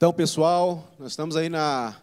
[0.00, 1.94] Então, pessoal, nós estamos aí na,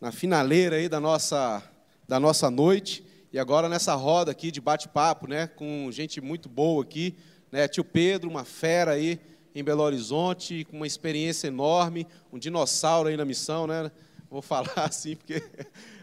[0.00, 1.62] na finaleira aí da nossa,
[2.04, 6.82] da nossa noite e agora nessa roda aqui de bate-papo, né, com gente muito boa
[6.82, 7.14] aqui,
[7.52, 9.20] né, tio Pedro, uma fera aí
[9.54, 13.88] em Belo Horizonte, com uma experiência enorme, um dinossauro aí na missão, né?
[14.28, 15.40] Vou falar assim porque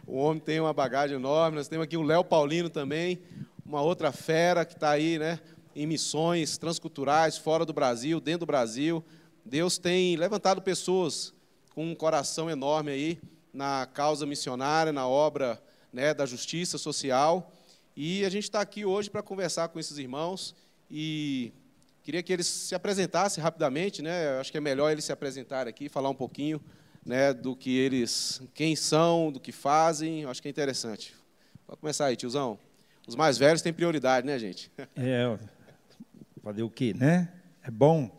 [0.08, 1.58] o homem tem uma bagagem enorme.
[1.58, 3.20] Nós temos aqui o Léo Paulino também,
[3.66, 5.38] uma outra fera que está aí, né,
[5.76, 9.04] em missões transculturais fora do Brasil, dentro do Brasil.
[9.44, 11.34] Deus tem levantado pessoas
[11.74, 13.20] com um coração enorme aí
[13.54, 17.52] na causa missionária, na obra né, da justiça social.
[17.96, 20.56] E a gente está aqui hoje para conversar com esses irmãos
[20.90, 21.52] e
[22.04, 24.40] queria que eles se apresentassem rapidamente, né?
[24.40, 26.62] Acho que é melhor eles se apresentarem aqui, falar um pouquinho,
[27.06, 30.26] né, do que eles, quem são, do que fazem.
[30.26, 31.16] Acho que é interessante.
[31.68, 32.58] Pode começar aí, tiozão.
[33.08, 34.72] Os mais velhos têm prioridade, né, gente?
[34.96, 35.38] É,
[36.44, 37.32] fazer o quê, né?
[37.64, 38.10] É bom.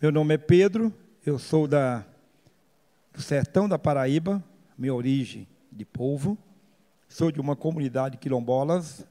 [0.00, 0.92] Meu nome é Pedro,
[1.24, 2.04] eu sou da,
[3.12, 4.42] do sertão da Paraíba,
[4.76, 6.38] minha origem de povo.
[7.08, 9.06] Sou de uma comunidade quilombolas,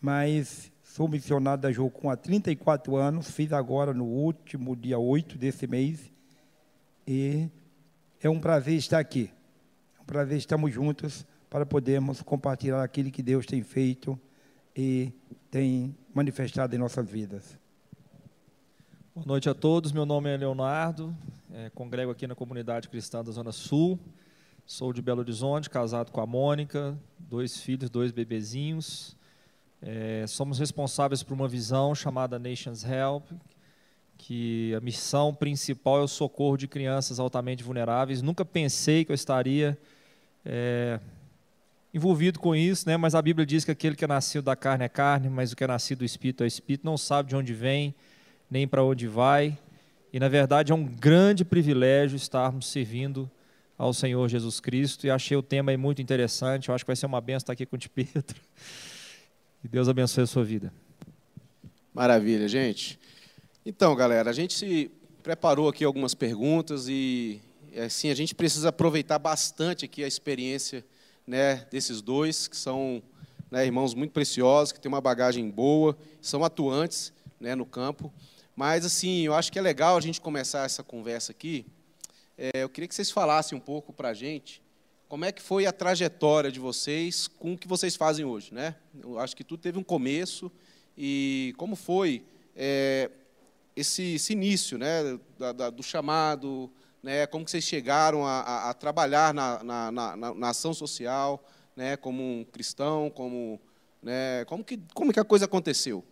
[0.00, 5.66] mas sou missionário da Jocum há 34 anos, fiz agora no último dia 8 desse
[5.66, 6.12] mês.
[7.06, 7.48] E
[8.22, 9.32] é um prazer estar aqui.
[9.98, 14.18] É um prazer estarmos juntos para podermos compartilhar aquilo que Deus tem feito
[14.76, 15.12] e
[15.50, 17.58] tem manifestado em nossas vidas.
[19.14, 21.16] Boa noite a todos, meu nome é Leonardo,
[21.56, 23.98] é, congrego aqui na comunidade cristã da Zona Sul,
[24.66, 29.16] sou de Belo Horizonte, casado com a Mônica, dois filhos, dois bebezinhos.
[29.80, 33.24] É, somos responsáveis por uma visão chamada Nations Help,
[34.18, 38.20] que a missão principal é o socorro de crianças altamente vulneráveis.
[38.20, 39.78] Nunca pensei que eu estaria
[40.44, 41.00] é,
[41.94, 42.98] envolvido com isso, né?
[42.98, 45.56] mas a Bíblia diz que aquele que é nascido da carne é carne, mas o
[45.56, 47.94] que é nascido do Espírito é Espírito, não sabe de onde vem,
[48.50, 49.56] nem para onde vai.
[50.16, 53.30] E, na verdade, é um grande privilégio estarmos servindo
[53.76, 55.06] ao Senhor Jesus Cristo.
[55.06, 56.70] E achei o tema aí muito interessante.
[56.70, 58.40] Eu acho que vai ser uma benção estar aqui com o Pedro.
[59.62, 60.72] E Deus abençoe a sua vida.
[61.92, 62.98] Maravilha, gente.
[63.64, 64.90] Então, galera, a gente se
[65.22, 67.38] preparou aqui algumas perguntas e
[67.84, 70.82] assim a gente precisa aproveitar bastante aqui a experiência,
[71.26, 73.02] né, desses dois que são
[73.50, 78.10] né, irmãos muito preciosos, que têm uma bagagem boa, são atuantes, né, no campo.
[78.56, 81.66] Mas, assim, eu acho que é legal a gente começar essa conversa aqui.
[82.38, 84.62] É, eu queria que vocês falassem um pouco para a gente
[85.08, 88.52] como é que foi a trajetória de vocês com o que vocês fazem hoje.
[88.52, 88.74] Né?
[89.02, 90.50] Eu acho que tudo teve um começo
[90.96, 92.24] e como foi
[92.56, 93.10] é,
[93.76, 96.70] esse, esse, início né, da, da, do chamado,
[97.02, 101.44] né, como que vocês chegaram a, a, a trabalhar na, na, na, na, ação social,
[101.76, 103.60] né, como um cristão, como,
[104.02, 106.02] né, como, que, como que a coisa aconteceu?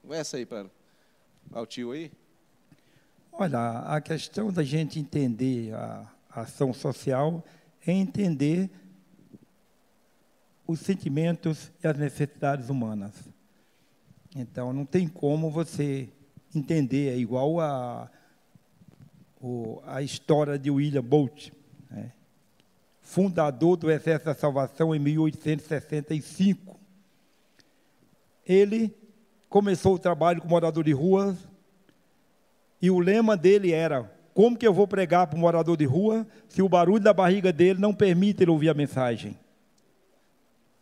[0.00, 0.66] Conversa aí para
[1.52, 2.10] ao tio aí?
[3.32, 7.44] Olha, a questão da gente entender a, ação social
[7.86, 8.70] é entender
[10.66, 13.12] os sentimentos e as necessidades humanas.
[14.36, 16.08] Então, não tem como você
[16.54, 18.10] entender, é igual a,
[19.86, 21.50] a história de William Bolt,
[21.90, 22.12] né?
[23.00, 26.78] fundador do Exército da Salvação em 1865.
[28.44, 28.94] Ele
[29.48, 31.36] começou o trabalho com morador de ruas
[32.80, 36.26] e o lema dele era: como que eu vou pregar para o morador de rua
[36.48, 39.36] se o barulho da barriga dele não permite ele ouvir a mensagem?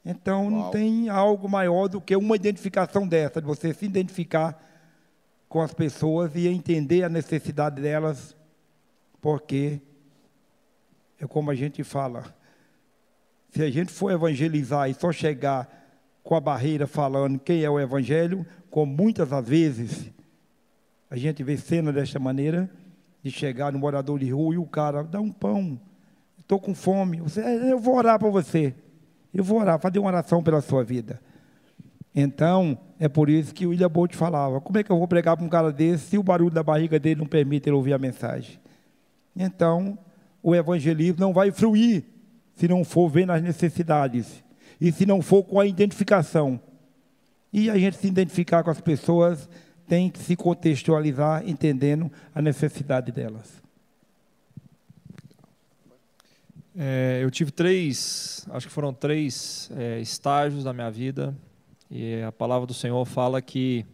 [0.04, 0.50] Então Uau.
[0.50, 4.62] não tem algo maior do que uma identificação dessa, de você se identificar
[5.48, 8.36] com as pessoas e entender a necessidade delas,
[9.20, 9.80] porque
[11.18, 12.24] é como a gente fala,
[13.50, 15.85] se a gente for evangelizar e só chegar
[16.26, 20.10] com a barreira falando quem é o Evangelho, como muitas vezes
[21.08, 22.68] a gente vê cena desta maneira,
[23.22, 25.80] de chegar no morador de rua e o cara dá um pão,
[26.36, 28.74] estou com fome, você, é, eu vou orar para você,
[29.32, 31.20] eu vou orar, fazer uma oração pela sua vida.
[32.12, 35.36] Então, é por isso que o William Bolt falava, como é que eu vou pregar
[35.36, 37.98] para um cara desse se o barulho da barriga dele não permite ele ouvir a
[37.98, 38.58] mensagem?
[39.36, 39.96] Então,
[40.42, 42.02] o evangelismo não vai fluir
[42.56, 44.44] se não for ver nas necessidades
[44.80, 46.60] e se não for com a identificação.
[47.52, 49.48] E a gente se identificar com as pessoas
[49.88, 53.62] tem que se contextualizar entendendo a necessidade delas.
[56.78, 61.34] É, eu tive três, acho que foram três é, estágios da minha vida,
[61.90, 63.86] e a palavra do Senhor fala que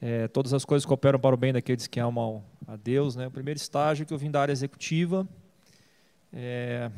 [0.00, 3.16] é, todas as coisas cooperam para o bem daqueles que amam a Deus.
[3.16, 3.26] Né?
[3.26, 5.28] O primeiro estágio que eu vim da área executiva,
[6.32, 6.90] é,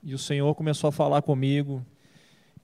[0.00, 1.84] e o Senhor começou a falar comigo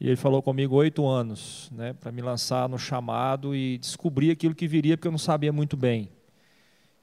[0.02, 4.52] e ele falou comigo oito anos, né, para me lançar no chamado e descobrir aquilo
[4.52, 6.10] que viria, porque eu não sabia muito bem.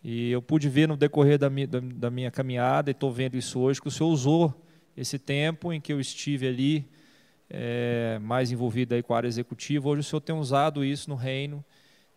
[0.03, 3.37] E eu pude ver no decorrer da minha, da, da minha caminhada, e estou vendo
[3.37, 4.53] isso hoje, que o Senhor usou
[4.97, 6.89] esse tempo em que eu estive ali,
[7.49, 9.87] é, mais envolvido aí com a área executiva.
[9.87, 11.63] Hoje o Senhor tem usado isso no reino.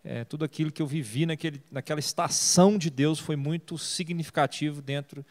[0.02, 5.24] É, tudo aquilo que eu vivi naquele, naquela estação de Deus foi muito significativo dentro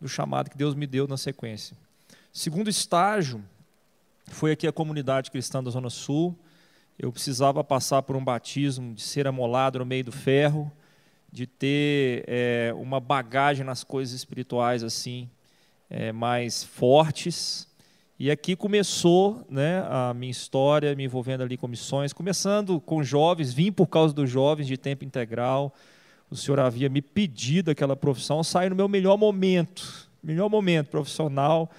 [0.00, 1.76] do chamado que Deus me deu na sequência.
[2.32, 3.40] Segundo estágio
[4.28, 6.38] foi aqui a comunidade cristã da Zona Sul.
[6.98, 10.72] Eu precisava passar por um batismo de ser amolado no meio do ferro
[11.30, 15.28] de ter é, uma bagagem nas coisas espirituais assim
[15.90, 17.68] é, mais fortes.
[18.18, 23.52] E aqui começou né, a minha história, me envolvendo ali com missões, começando com jovens,
[23.52, 25.74] vim por causa dos jovens de tempo integral.
[26.30, 31.70] O Senhor havia me pedido aquela profissão, saí no meu melhor momento, melhor momento profissional.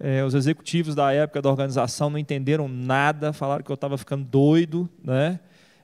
[0.00, 4.24] É, os executivos da época da organização não entenderam nada, falaram que eu estava ficando
[4.24, 5.40] doido, né?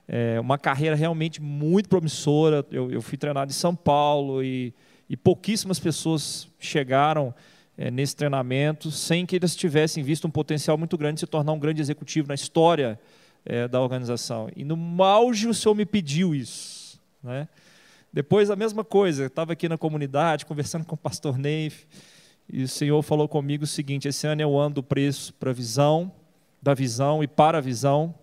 [0.07, 2.65] é, uma carreira realmente muito promissora.
[2.71, 4.73] Eu, eu fui treinado em São Paulo e,
[5.09, 7.33] e pouquíssimas pessoas chegaram
[7.77, 11.51] é, nesse treinamento sem que eles tivessem visto um potencial muito grande de se tornar
[11.51, 12.99] um grande executivo na história
[13.45, 14.49] é, da organização.
[14.55, 16.99] E no auge o Senhor me pediu isso.
[17.23, 17.47] Né?
[18.13, 21.85] Depois a mesma coisa, estava aqui na comunidade conversando com o pastor Neif,
[22.51, 25.49] e o Senhor falou comigo o seguinte: esse ano é o ano do preço para
[25.49, 26.11] a visão,
[26.61, 28.13] da visão e para a visão.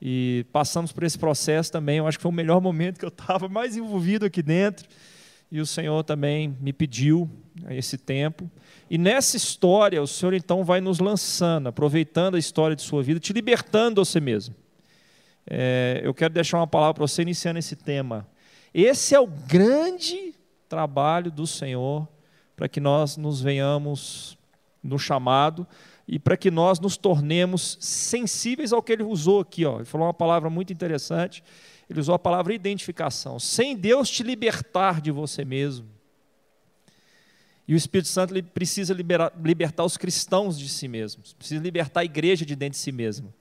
[0.00, 1.98] E passamos por esse processo também.
[1.98, 4.86] Eu acho que foi o melhor momento que eu estava mais envolvido aqui dentro.
[5.50, 7.30] E o Senhor também me pediu
[7.70, 8.50] esse tempo.
[8.90, 13.20] E nessa história, o Senhor então vai nos lançando, aproveitando a história de sua vida,
[13.20, 14.54] te libertando a você mesmo.
[15.46, 18.26] É, eu quero deixar uma palavra para você iniciando esse tema.
[18.72, 20.34] Esse é o grande
[20.68, 22.08] trabalho do Senhor
[22.56, 24.38] para que nós nos venhamos
[24.82, 25.66] no chamado
[26.06, 29.64] e para que nós nos tornemos sensíveis ao que ele usou aqui.
[29.64, 29.76] Ó.
[29.76, 31.42] Ele falou uma palavra muito interessante.
[31.88, 33.38] Ele usou a palavra identificação.
[33.38, 35.94] Sem Deus te libertar de você mesmo.
[37.66, 42.04] E o Espírito Santo precisa liberar, libertar os cristãos de si mesmos, precisa libertar a
[42.04, 43.32] igreja de dentro de si mesma.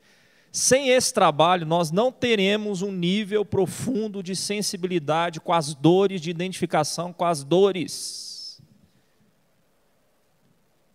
[0.49, 6.29] Sem esse trabalho, nós não teremos um nível profundo de sensibilidade com as dores, de
[6.29, 8.32] identificação com as dores.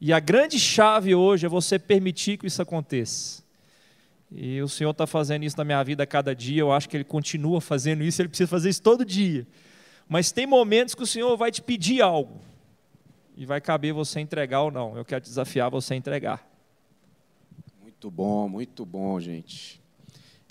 [0.00, 3.42] E a grande chave hoje é você permitir que isso aconteça.
[4.30, 6.96] E o Senhor está fazendo isso na minha vida a cada dia, eu acho que
[6.96, 9.46] Ele continua fazendo isso, Ele precisa fazer isso todo dia.
[10.08, 12.40] Mas tem momentos que o Senhor vai te pedir algo,
[13.36, 14.96] e vai caber você entregar ou não.
[14.96, 16.46] Eu quero desafiar você a entregar.
[17.80, 19.80] Muito bom, muito bom, gente.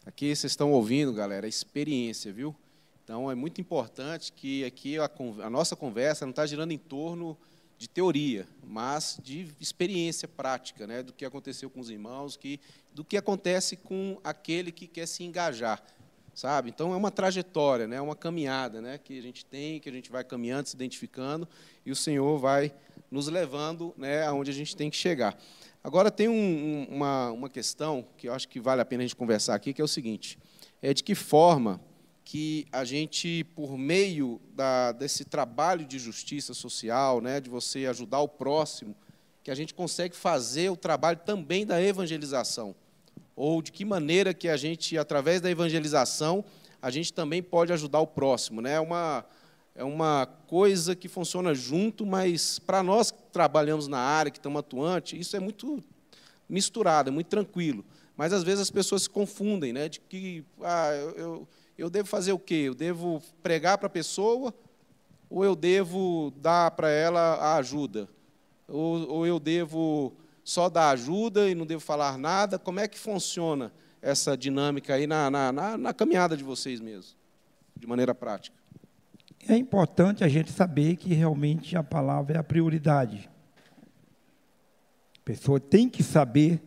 [0.06, 2.56] Aqui vocês estão ouvindo, galera, a experiência, viu?
[3.04, 5.10] Então é muito importante que aqui a,
[5.44, 7.38] a nossa conversa não está girando em torno
[7.78, 12.60] de teoria, mas de experiência prática, né, do que aconteceu com os irmãos, que,
[12.94, 15.84] do que acontece com aquele que quer se engajar,
[16.34, 16.70] sabe?
[16.70, 20.12] Então é uma trajetória, né, uma caminhada, né, que a gente tem, que a gente
[20.12, 21.48] vai caminhando, se identificando,
[21.86, 22.74] e o Senhor vai
[23.12, 25.38] nos levando, né, aonde a gente tem que chegar.
[25.84, 29.16] Agora tem um, uma, uma questão que eu acho que vale a pena a gente
[29.16, 30.38] conversar aqui, que é o seguinte:
[30.82, 31.80] é de que forma
[32.28, 38.20] que a gente, por meio da, desse trabalho de justiça social, né, de você ajudar
[38.20, 38.94] o próximo,
[39.42, 42.76] que a gente consegue fazer o trabalho também da evangelização.
[43.34, 46.44] Ou de que maneira que a gente, através da evangelização,
[46.82, 48.60] a gente também pode ajudar o próximo.
[48.62, 48.74] Né?
[48.74, 49.26] É, uma,
[49.74, 54.60] é uma coisa que funciona junto, mas para nós que trabalhamos na área, que estamos
[54.60, 55.82] atuantes, isso é muito
[56.50, 57.86] misturado, é muito tranquilo.
[58.18, 59.88] Mas às vezes as pessoas se confundem, né?
[59.88, 62.64] de que ah, eu, eu devo fazer o quê?
[62.66, 64.54] Eu devo pregar para a pessoa
[65.30, 68.08] ou eu devo dar para ela a ajuda?
[68.68, 72.58] Ou, ou eu devo só dar ajuda e não devo falar nada?
[72.58, 77.16] Como é que funciona essa dinâmica aí na, na, na, na caminhada de vocês mesmos,
[77.76, 78.56] de maneira prática?
[79.48, 83.30] É importante a gente saber que realmente a palavra é a prioridade.
[85.20, 86.62] A pessoa tem que saber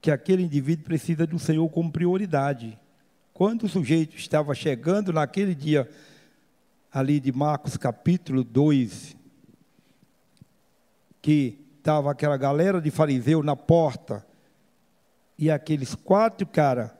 [0.00, 2.78] que aquele indivíduo precisa do Senhor como prioridade.
[3.36, 5.86] Quando o sujeito estava chegando naquele dia
[6.90, 9.14] ali de Marcos capítulo 2,
[11.20, 14.26] que estava aquela galera de fariseu na porta,
[15.38, 16.90] e aqueles quatro caras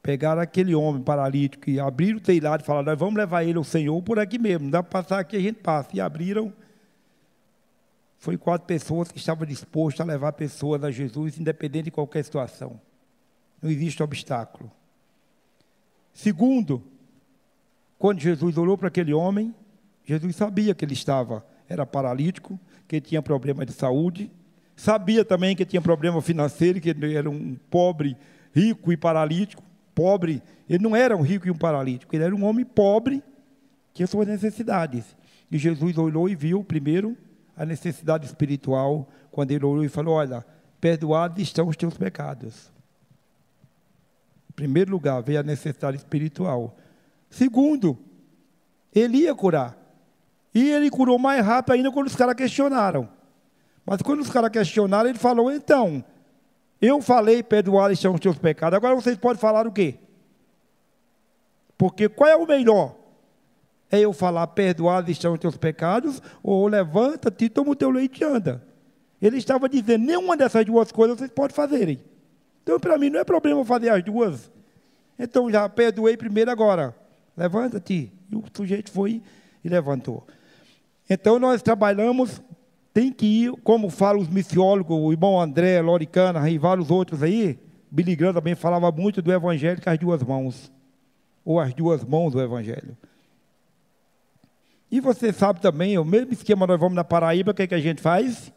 [0.00, 3.64] pegaram aquele homem paralítico e abriram o telhado e falaram, nós vamos levar ele ao
[3.64, 5.90] Senhor por aqui mesmo, não dá para passar aqui, a gente passa.
[5.92, 6.52] E abriram,
[8.16, 12.80] foi quatro pessoas que estavam dispostas a levar pessoas a Jesus, independente de qualquer situação.
[13.60, 14.77] Não existe obstáculo.
[16.18, 16.82] Segundo,
[17.96, 19.54] quando Jesus olhou para aquele homem,
[20.04, 22.58] Jesus sabia que ele estava, era paralítico,
[22.88, 24.28] que tinha problema de saúde,
[24.74, 28.16] sabia também que tinha problema financeiro, que ele era um pobre,
[28.52, 29.62] rico e paralítico.
[29.94, 33.22] Pobre, ele não era um rico e um paralítico, ele era um homem pobre
[33.94, 35.16] tinha suas necessidades.
[35.48, 37.16] E Jesus olhou e viu, primeiro,
[37.56, 40.44] a necessidade espiritual, quando ele olhou e falou: Olha,
[40.80, 42.72] perdoados estão os teus pecados.
[44.58, 46.76] Primeiro lugar, veio a necessidade espiritual.
[47.30, 47.96] Segundo,
[48.92, 49.78] ele ia curar.
[50.52, 53.08] E ele curou mais rápido ainda quando os caras questionaram.
[53.86, 56.04] Mas quando os caras questionaram, ele falou: Então,
[56.82, 58.76] eu falei, perdoados estão os teus pecados.
[58.76, 59.94] Agora vocês podem falar o quê?
[61.78, 62.96] Porque qual é o melhor?
[63.88, 68.24] É eu falar, perdoados estão os teus pecados, ou levanta-te, toma o teu leite e
[68.24, 68.66] anda.
[69.22, 72.17] Ele estava dizendo, nenhuma dessas duas coisas vocês podem fazerem.
[72.68, 74.52] Então, para mim, não é problema fazer as duas.
[75.18, 76.94] Então, já perdoei primeiro agora.
[77.34, 78.12] Levanta-te.
[78.30, 79.22] E o sujeito foi
[79.64, 80.26] e levantou.
[81.08, 82.42] Então, nós trabalhamos,
[82.92, 87.58] tem que ir, como falam os missiólogos, o irmão André, Loricana e vários outros aí,
[87.90, 90.70] Billy Graham também falava muito do evangelho com as duas mãos.
[91.46, 92.94] Ou as duas mãos do evangelho.
[94.90, 97.74] E você sabe também, o mesmo esquema nós vamos na Paraíba, o que, é que
[97.74, 98.52] a gente faz?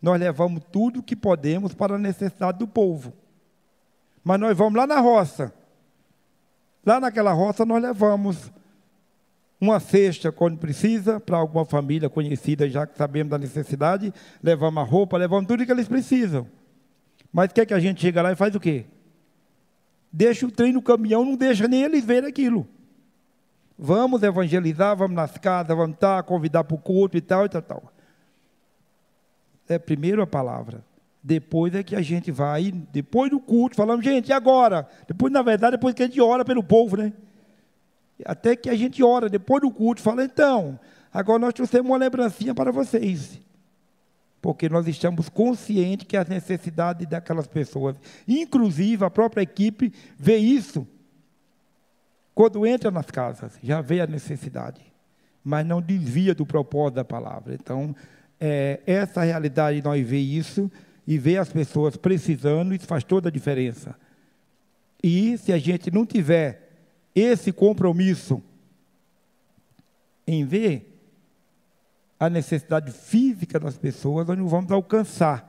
[0.00, 3.12] Nós levamos tudo o que podemos para a necessidade do povo.
[4.24, 5.52] Mas nós vamos lá na roça.
[6.84, 8.50] Lá naquela roça nós levamos
[9.60, 14.86] uma cesta quando precisa, para alguma família conhecida, já que sabemos da necessidade, levamos a
[14.86, 16.46] roupa, levamos tudo que eles precisam.
[17.30, 18.86] Mas quer que a gente chega lá e faz o quê?
[20.10, 22.66] Deixa o trem no caminhão, não deixa nem eles verem aquilo.
[23.78, 27.62] Vamos evangelizar, vamos nas casas, vamos estar, convidar para o culto e tal, e tal,
[27.62, 27.92] tal.
[29.70, 30.84] É primeiro a palavra.
[31.22, 34.88] Depois é que a gente vai, depois do culto, falamos, gente, e agora?
[35.06, 37.12] Depois, na verdade, depois que a gente ora pelo povo, né?
[38.24, 40.80] Até que a gente ora, depois do culto, fala, então,
[41.12, 43.40] agora nós trouxemos uma lembrancinha para vocês.
[44.42, 47.96] Porque nós estamos conscientes que as necessidades daquelas pessoas,
[48.26, 50.86] inclusive a própria equipe, vê isso
[52.34, 54.80] quando entra nas casas, já vê a necessidade,
[55.44, 57.52] mas não desvia do propósito da palavra.
[57.54, 57.94] Então,
[58.40, 60.70] é, essa realidade nós vê isso
[61.06, 63.94] e vê as pessoas precisando, isso faz toda a diferença.
[65.02, 66.70] E se a gente não tiver
[67.14, 68.42] esse compromisso
[70.26, 70.86] em ver
[72.18, 75.46] a necessidade física das pessoas, nós não vamos alcançar.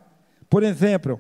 [0.50, 1.20] Por exemplo,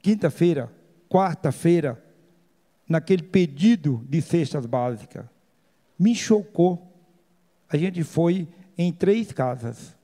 [0.00, 0.72] quinta-feira,
[1.08, 2.02] quarta-feira,
[2.88, 5.24] naquele pedido de cestas básicas.
[5.98, 6.92] Me chocou.
[7.68, 9.94] A gente foi em três casas.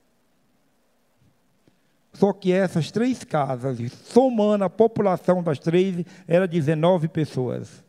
[2.12, 7.82] Só que essas três casas, somando a população das três, era 19 pessoas.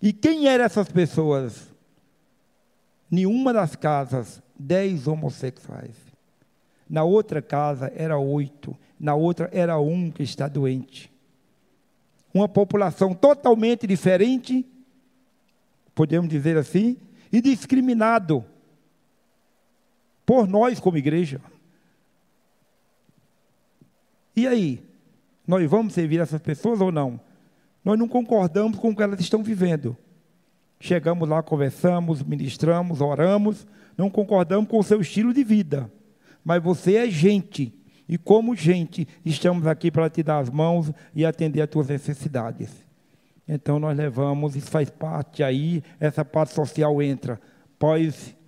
[0.00, 1.68] E quem eram essas pessoas?
[3.10, 5.96] Nenhuma das casas, dez homossexuais.
[6.88, 8.76] Na outra casa era oito.
[8.98, 11.10] Na outra era um que está doente
[12.32, 14.64] uma população totalmente diferente,
[15.94, 16.96] podemos dizer assim,
[17.32, 18.44] e discriminado
[20.30, 21.40] por nós como igreja.
[24.36, 24.80] E aí?
[25.44, 27.18] Nós vamos servir essas pessoas ou não?
[27.84, 29.96] Nós não concordamos com o que elas estão vivendo.
[30.78, 33.66] Chegamos lá, conversamos, ministramos, oramos,
[33.98, 35.90] não concordamos com o seu estilo de vida.
[36.44, 37.74] Mas você é gente
[38.08, 42.70] e como gente, estamos aqui para te dar as mãos e atender as tuas necessidades.
[43.48, 47.40] Então nós levamos, isso faz parte aí, essa parte social entra.
[47.80, 48.38] Pode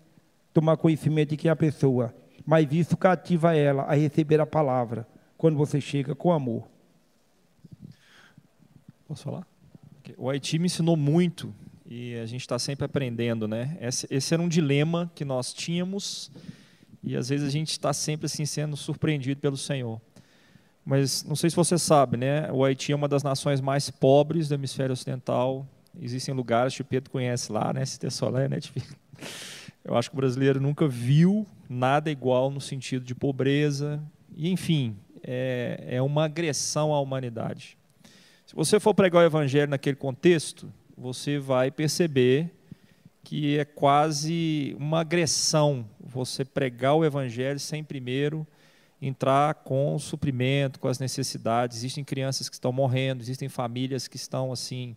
[0.52, 5.06] tomar conhecimento de quem é a pessoa, mas isso cativa ela a receber a palavra
[5.36, 6.68] quando você chega com amor.
[9.06, 9.46] Posso falar?
[10.16, 11.54] O Haiti me ensinou muito
[11.86, 13.76] e a gente está sempre aprendendo, né?
[13.80, 16.30] Esse, esse era um dilema que nós tínhamos
[17.02, 20.00] e às vezes a gente está sempre assim sendo surpreendido pelo Senhor.
[20.84, 22.50] Mas não sei se você sabe, né?
[22.50, 25.66] O Haiti é uma das nações mais pobres do hemisfério ocidental.
[26.00, 27.84] Existem lugares, o Pedro conhece lá, né?
[27.84, 28.58] Cité Solé, né?
[29.84, 34.02] Eu acho que o brasileiro nunca viu nada igual no sentido de pobreza.
[34.34, 37.76] E, enfim, é, é uma agressão à humanidade.
[38.46, 42.50] Se você for pregar o evangelho naquele contexto, você vai perceber
[43.24, 48.46] que é quase uma agressão você pregar o evangelho sem primeiro
[49.00, 51.78] entrar com o suprimento, com as necessidades.
[51.78, 54.96] Existem crianças que estão morrendo, existem famílias que estão assim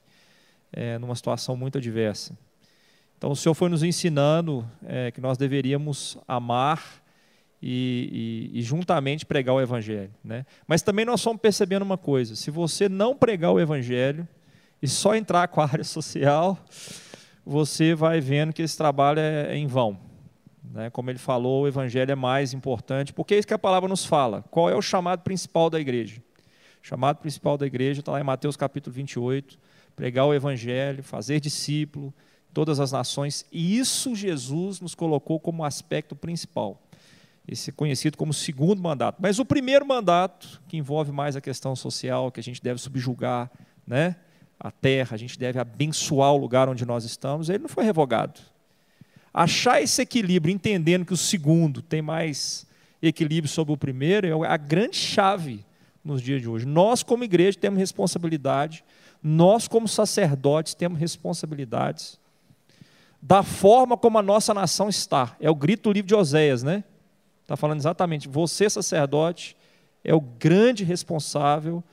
[0.72, 2.38] é, numa situação muito adversa.
[3.18, 7.04] Então o Senhor foi nos ensinando é, que nós deveríamos amar
[7.62, 10.12] e, e, e, juntamente pregar o Evangelho.
[10.24, 10.46] Né?
[10.68, 14.28] Mas também nós estamos percebendo uma coisa: se você não pregar o Evangelho
[14.82, 16.60] e só entrar com a área social,
[17.46, 19.98] você vai vendo que esse trabalho é, é em vão.
[20.76, 20.90] Né?
[20.90, 24.06] Como ele falou, o evangelho é mais importante, porque é isso que a palavra nos
[24.06, 24.44] fala.
[24.50, 26.22] Qual é o chamado principal da igreja?
[26.84, 29.58] O chamado principal da igreja está lá em Mateus capítulo 28.
[29.96, 32.14] pregar o evangelho, fazer discípulo,
[32.56, 36.82] todas as nações, e isso Jesus nos colocou como aspecto principal.
[37.46, 39.18] Esse é conhecido como segundo mandato.
[39.20, 43.52] Mas o primeiro mandato, que envolve mais a questão social, que a gente deve subjugar,
[43.86, 44.16] né?
[44.58, 48.40] A terra, a gente deve abençoar o lugar onde nós estamos, ele não foi revogado.
[49.34, 52.66] Achar esse equilíbrio, entendendo que o segundo tem mais
[53.02, 55.66] equilíbrio sobre o primeiro, é a grande chave
[56.06, 56.66] nos dias de hoje.
[56.66, 58.82] Nós, como igreja, temos responsabilidade,
[59.22, 62.18] nós, como sacerdotes, temos responsabilidades
[63.22, 65.36] da forma como a nossa nação está.
[65.40, 66.84] É o grito do livro de Oséias, né?
[67.42, 69.56] Está falando exatamente, você, sacerdote,
[70.04, 71.84] é o grande responsável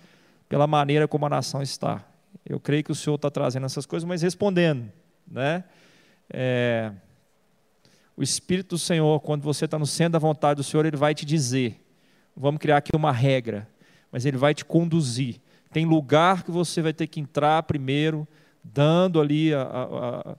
[0.48, 2.04] pela maneira como a nação está.
[2.44, 4.90] Eu creio que o Senhor está trazendo essas coisas, mas respondendo,
[5.26, 5.64] né?
[6.30, 6.92] É,
[8.16, 11.14] o Espírito do Senhor, quando você está no centro da vontade do Senhor, ele vai
[11.14, 11.80] te dizer.
[12.36, 13.68] Vamos criar aqui uma regra,
[14.10, 15.40] mas ele vai te conduzir.
[15.72, 18.26] Tem lugar que você vai ter que entrar primeiro,
[18.62, 20.36] dando ali a, a, a,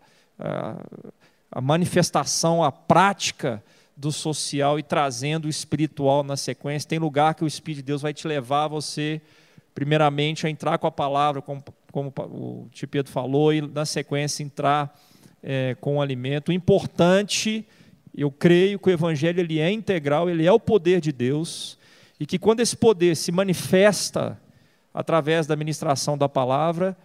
[1.51, 3.63] a manifestação, a prática
[3.95, 6.89] do social e trazendo o espiritual na sequência.
[6.89, 9.21] Tem lugar que o Espírito de Deus vai te levar você,
[9.73, 14.43] primeiramente, a entrar com a palavra, como, como o tio Pedro falou, e na sequência
[14.43, 14.99] entrar
[15.41, 16.49] é, com o alimento.
[16.49, 17.65] O importante,
[18.15, 21.77] eu creio que o Evangelho ele é integral, ele é o poder de Deus,
[22.19, 24.39] e que quando esse poder se manifesta
[24.93, 26.97] através da ministração da palavra,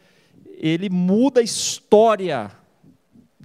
[0.58, 2.50] ele muda a história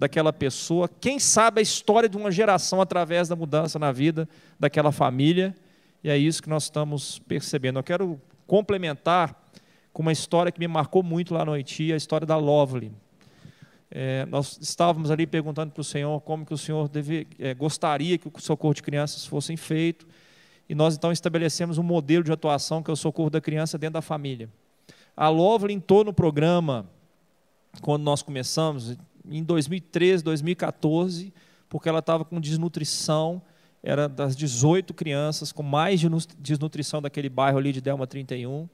[0.04, 4.28] daquela pessoa, quem sabe a história de uma geração através da mudança na vida
[4.60, 5.56] daquela família,
[6.04, 7.80] e é isso que nós estamos percebendo.
[7.80, 9.34] Eu quero complementar
[9.94, 12.92] com uma história que me marcou muito lá no Haiti, a história da Lovely.
[13.90, 18.18] É, nós estávamos ali perguntando para o Senhor como que o Senhor deve, é, gostaria
[18.18, 20.06] que o socorro de crianças fossem feito,
[20.68, 23.94] e nós então estabelecemos um modelo de atuação que é o socorro da criança dentro
[23.94, 24.50] da família.
[25.16, 26.90] A Lovely entrou no programa
[27.82, 28.98] quando nós começamos,
[29.30, 31.34] em 2013, 2014,
[31.70, 33.42] porque ela estava com desnutrição,
[33.82, 36.02] era das 18 crianças com mais
[36.40, 38.70] desnutrição daquele bairro ali de Delma 31.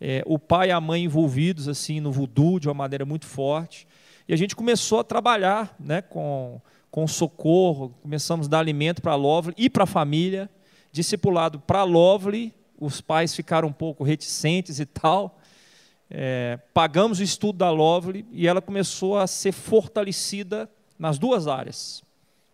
[0.00, 3.86] É, o pai e a mãe envolvidos assim no voodoo de uma maneira muito forte.
[4.26, 6.60] E a gente começou a trabalhar né, com,
[6.90, 10.48] com socorro, começamos a dar alimento para a Lovely e para a família,
[10.90, 15.38] discipulado para a Lovely, os pais ficaram um pouco reticentes e tal.
[16.10, 20.68] É, pagamos o estudo da Lovely e ela começou a ser fortalecida
[20.98, 22.02] nas duas áreas.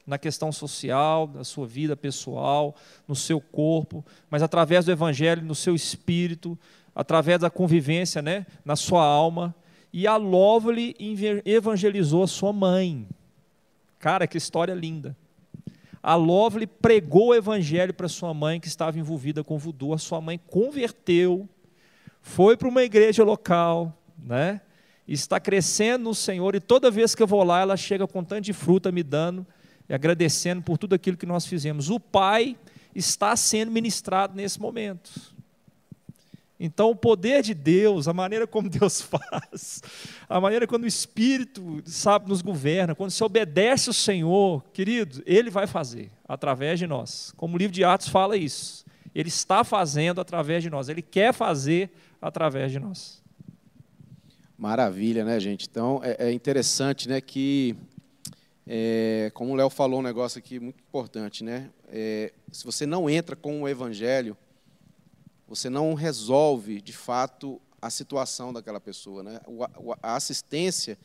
[0.07, 2.77] Na questão social, da sua vida pessoal,
[3.09, 6.57] no seu corpo, mas através do Evangelho, no seu espírito,
[6.95, 9.55] através da convivência né, na sua alma.
[9.93, 10.95] E a Lovely
[11.45, 13.09] evangelizou a sua mãe.
[13.99, 15.17] Cara, que história linda.
[16.03, 19.93] A Lovely pregou o evangelho para sua mãe que estava envolvida com voodoo.
[19.93, 21.49] A sua mãe converteu,
[22.27, 24.61] foi para uma igreja local, né?
[25.07, 28.43] Está crescendo no Senhor e toda vez que eu vou lá, ela chega com tanto
[28.43, 29.47] de fruta me dando
[29.89, 31.89] e agradecendo por tudo aquilo que nós fizemos.
[31.89, 32.57] O pai
[32.93, 35.35] está sendo ministrado nesse momento.
[36.59, 39.81] Então, o poder de Deus, a maneira como Deus faz,
[40.29, 45.49] a maneira como o Espírito, sabe, nos governa, quando se obedece ao Senhor, querido, Ele
[45.49, 47.33] vai fazer através de nós.
[47.37, 48.85] Como o livro de Atos fala isso.
[49.15, 52.06] Ele está fazendo através de nós, Ele quer fazer através
[52.71, 53.23] de nós.
[54.59, 55.67] Maravilha, né, gente?
[55.71, 57.77] Então, é, é interessante, né, que,
[58.67, 61.71] é, como o Léo falou um negócio aqui muito importante, né?
[61.89, 64.37] É, se você não entra com o Evangelho,
[65.47, 69.41] você não resolve de fato a situação daquela pessoa, né?
[70.03, 70.99] A assistência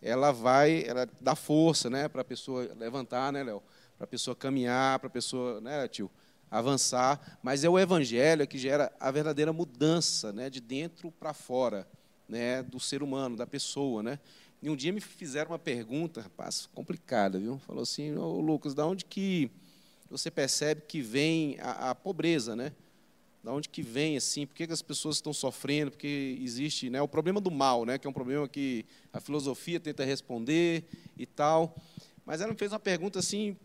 [0.00, 3.62] ela vai, ela dá força, né, para a pessoa levantar, né, Léo,
[3.96, 6.10] para a pessoa caminhar, para a pessoa, né, tio,
[6.52, 7.38] avançar.
[7.42, 11.88] Mas é o evangelho que gera a verdadeira mudança, né, de dentro para fora,
[12.28, 14.20] né, do ser humano, da pessoa, né.
[14.62, 17.58] E um dia me fizeram uma pergunta, rapaz, complicada, viu?
[17.66, 19.50] Falou assim, ô Lucas, da onde que
[20.08, 22.72] você percebe que vem a, a pobreza, né?
[23.42, 24.46] Da onde que vem assim?
[24.46, 25.90] Por que, que as pessoas estão sofrendo?
[25.90, 29.80] Porque existe, né, o problema do mal, né, que é um problema que a filosofia
[29.80, 30.84] tenta responder
[31.18, 31.74] e tal.
[32.24, 33.56] Mas ela me fez uma pergunta assim,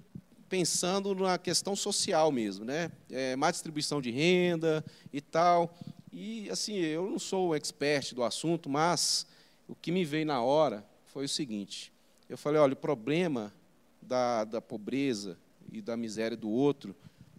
[0.49, 2.91] pensando na questão social mesmo, né?
[3.09, 5.77] É, má distribuição de renda e tal.
[6.11, 9.27] E assim, eu não sou o expert do assunto, mas
[9.67, 11.91] o que me veio na hora foi o seguinte:
[12.29, 13.53] eu falei, olha, o problema
[14.01, 15.37] da, da pobreza
[15.71, 16.95] e da miséria do outro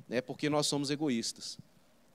[0.08, 1.58] é porque nós somos egoístas.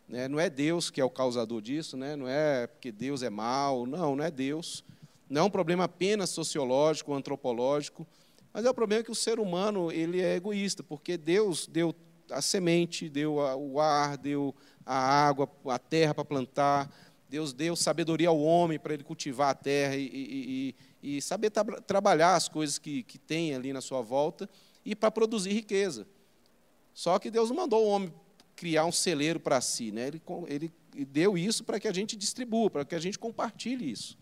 [0.08, 0.28] Né?
[0.28, 2.16] Não é Deus que é o causador disso, né?
[2.16, 4.84] não é porque Deus é mau, não, não é Deus.
[5.30, 8.06] Não é um problema apenas sociológico, antropológico,
[8.54, 11.96] mas é o problema que o ser humano ele é egoísta, porque Deus deu
[12.30, 16.94] a semente, deu o ar, deu a água, a terra para plantar,
[17.28, 21.50] Deus deu sabedoria ao homem para ele cultivar a terra e, e, e, e saber
[21.50, 24.48] tra trabalhar as coisas que, que tem ali na sua volta
[24.86, 26.06] e para produzir riqueza.
[26.94, 28.13] Só que Deus não mandou o homem
[28.56, 30.08] criar um celeiro para si, né?
[30.08, 30.72] ele, ele
[31.06, 34.16] deu isso para que a gente distribua, para que a gente compartilhe isso.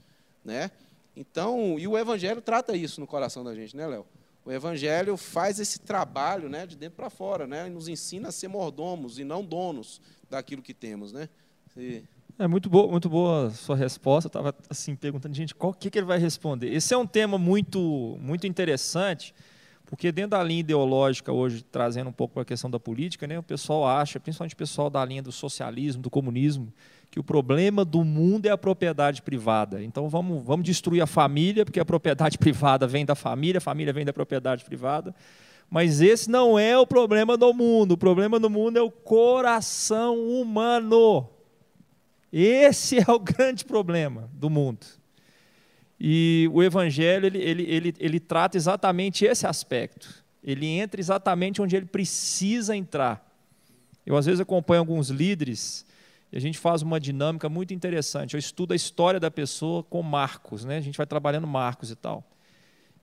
[0.44, 0.72] Né?
[1.16, 4.06] Então, e o Evangelho trata isso no coração da gente, né, Léo?
[4.44, 8.32] O Evangelho faz esse trabalho né, de dentro para fora, né, e nos ensina a
[8.32, 11.14] ser mordomos e não donos daquilo que temos.
[11.14, 11.30] Né?
[11.78, 12.04] E...
[12.40, 14.28] É muito boa, muito boa a sua resposta.
[14.28, 16.74] Eu estava assim perguntando, gente, qual que, que ele vai responder?
[16.74, 19.34] Esse é um tema muito, muito interessante,
[19.92, 23.38] porque dentro da linha ideológica hoje, trazendo um pouco para a questão da política, né,
[23.38, 26.72] o pessoal acha, principalmente o pessoal da linha do socialismo, do comunismo,
[27.12, 29.84] que o problema do mundo é a propriedade privada.
[29.84, 33.92] Então vamos, vamos destruir a família, porque a propriedade privada vem da família, a família
[33.92, 35.14] vem da propriedade privada.
[35.70, 37.92] Mas esse não é o problema do mundo.
[37.92, 41.28] O problema do mundo é o coração humano.
[42.32, 45.01] Esse é o grande problema do mundo.
[46.04, 50.12] E o Evangelho ele, ele, ele, ele trata exatamente esse aspecto.
[50.44, 53.24] Ele entra exatamente onde ele precisa entrar.
[54.04, 55.86] Eu, às vezes, acompanho alguns líderes
[56.32, 58.34] e a gente faz uma dinâmica muito interessante.
[58.34, 60.78] Eu estudo a história da pessoa com marcos, né?
[60.78, 62.28] A gente vai trabalhando marcos e tal.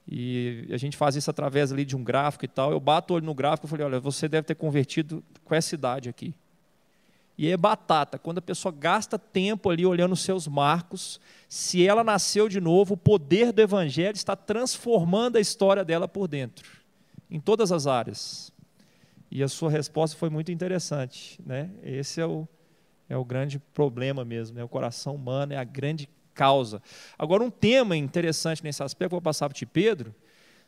[0.08, 2.72] E a gente faz isso através ali de um gráfico e tal.
[2.72, 5.72] Eu bato o olho no gráfico e falei, olha, você deve ter convertido com essa
[5.72, 6.34] idade aqui.
[7.38, 12.02] E é batata, quando a pessoa gasta tempo ali olhando os seus marcos, se ela
[12.02, 16.68] nasceu de novo, o poder do evangelho está transformando a história dela por dentro,
[17.30, 18.52] em todas as áreas.
[19.30, 21.70] E a sua resposta foi muito interessante, né?
[21.84, 22.48] Esse é o,
[23.08, 24.64] é o grande problema mesmo, né?
[24.64, 26.82] o coração humano é a grande causa.
[27.16, 30.14] Agora, um tema interessante nesse aspecto, vou passar para ti, Pedro,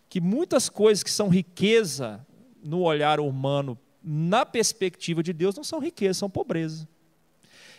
[0.08, 2.24] que muitas coisas que são riqueza
[2.62, 6.88] no olhar humano, na perspectiva de Deus, não são riqueza, são pobreza.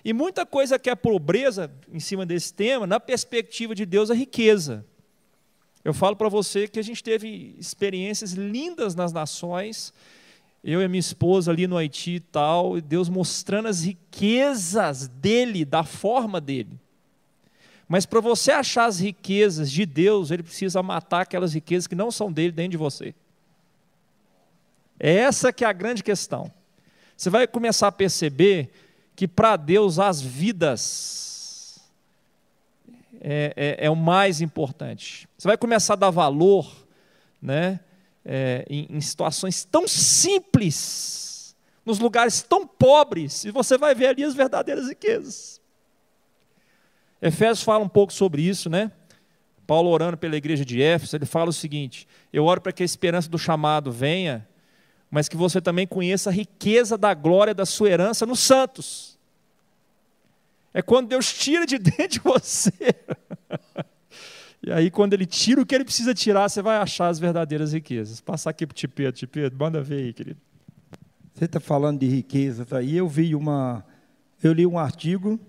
[0.04, 4.14] E muita coisa que é pobreza, em cima desse tema, na perspectiva de Deus, é
[4.14, 4.86] riqueza.
[5.84, 9.94] Eu falo para você que a gente teve experiências lindas nas nações,
[10.64, 15.66] eu e minha esposa ali no Haiti e tal, e Deus mostrando as riquezas dele,
[15.66, 16.80] da forma dele.
[17.88, 22.12] Mas para você achar as riquezas de Deus, ele precisa matar aquelas riquezas que não
[22.12, 23.14] são dele dentro de você.
[25.02, 26.52] É essa que é a grande questão.
[27.18, 28.72] Você vai começar a perceber
[29.16, 31.80] que para Deus as vidas
[33.20, 35.28] é, é, é, o mais importante.
[35.38, 36.72] Você vai começar a dar valor,
[37.42, 37.80] né?
[38.26, 44.24] é, em, em situações tão simples, nos lugares tão pobres, e você vai ver ali
[44.24, 45.60] as verdadeiras riquezas.
[47.22, 48.92] Efésios fala um pouco sobre isso, né?
[49.68, 52.86] Paulo orando pela igreja de Éfeso, ele fala o seguinte: Eu oro para que a
[52.86, 54.48] esperança do chamado venha,
[55.12, 59.20] mas que você também conheça a riqueza da glória da sua herança nos santos.
[60.74, 62.72] É quando Deus tira de dentro de você
[64.64, 67.74] E aí, quando ele tira o que ele precisa tirar, você vai achar as verdadeiras
[67.74, 68.22] riquezas.
[68.22, 70.40] Passar aqui para o Tipeto, Tipeto, manda ver aí, querido.
[71.34, 73.84] Você está falando de riquezas aí, eu vi uma.
[74.42, 75.40] Eu li um artigo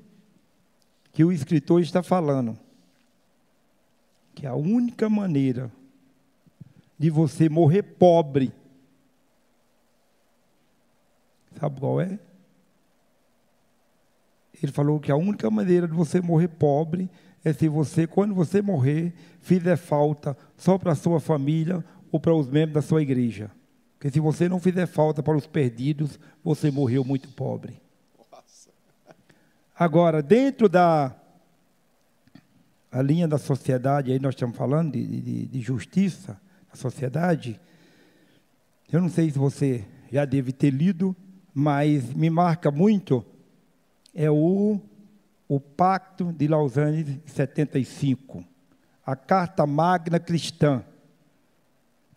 [1.13, 2.59] que o escritor está falando
[4.35, 5.71] que a única maneira
[6.99, 8.53] de você morrer pobre,
[11.63, 12.19] sabe qual é?
[14.61, 17.09] Ele falou que a única maneira de você morrer pobre
[17.45, 22.35] é se você, quando você morrer, fizer falta só para a sua família ou para
[22.35, 23.49] os membros da sua igreja.
[23.95, 27.81] Porque se você não fizer falta para os perdidos, você morreu muito pobre.
[29.79, 31.15] Agora, dentro da
[32.91, 36.39] a linha da sociedade, aí nós estamos falando de, de, de justiça,
[36.71, 37.59] a sociedade,
[38.93, 41.17] eu não sei se você já deve ter lido,
[41.55, 43.25] mas me marca muito
[44.15, 44.81] é o
[45.55, 48.43] o Pacto de Lausanne de 75,
[49.05, 50.83] a Carta Magna Cristã,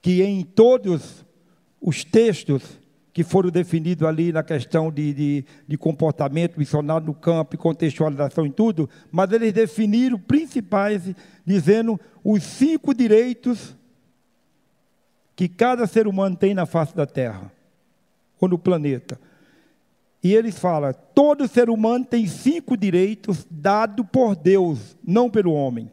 [0.01, 1.25] que em todos
[1.81, 2.79] os textos
[3.11, 8.45] que foram definidos ali na questão de, de, de comportamento missionário no campo e contextualização
[8.45, 11.13] em tudo, mas eles definiram principais,
[11.45, 13.75] dizendo os cinco direitos
[15.35, 17.51] que cada ser humano tem na face da Terra
[18.39, 19.19] ou no planeta.
[20.25, 25.91] E eles falam: todo ser humano tem cinco direitos dados por Deus, não pelo homem.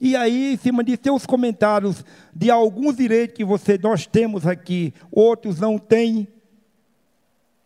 [0.00, 4.94] E aí, em cima de seus comentários de alguns direitos que você, nós temos aqui,
[5.10, 6.28] outros não têm,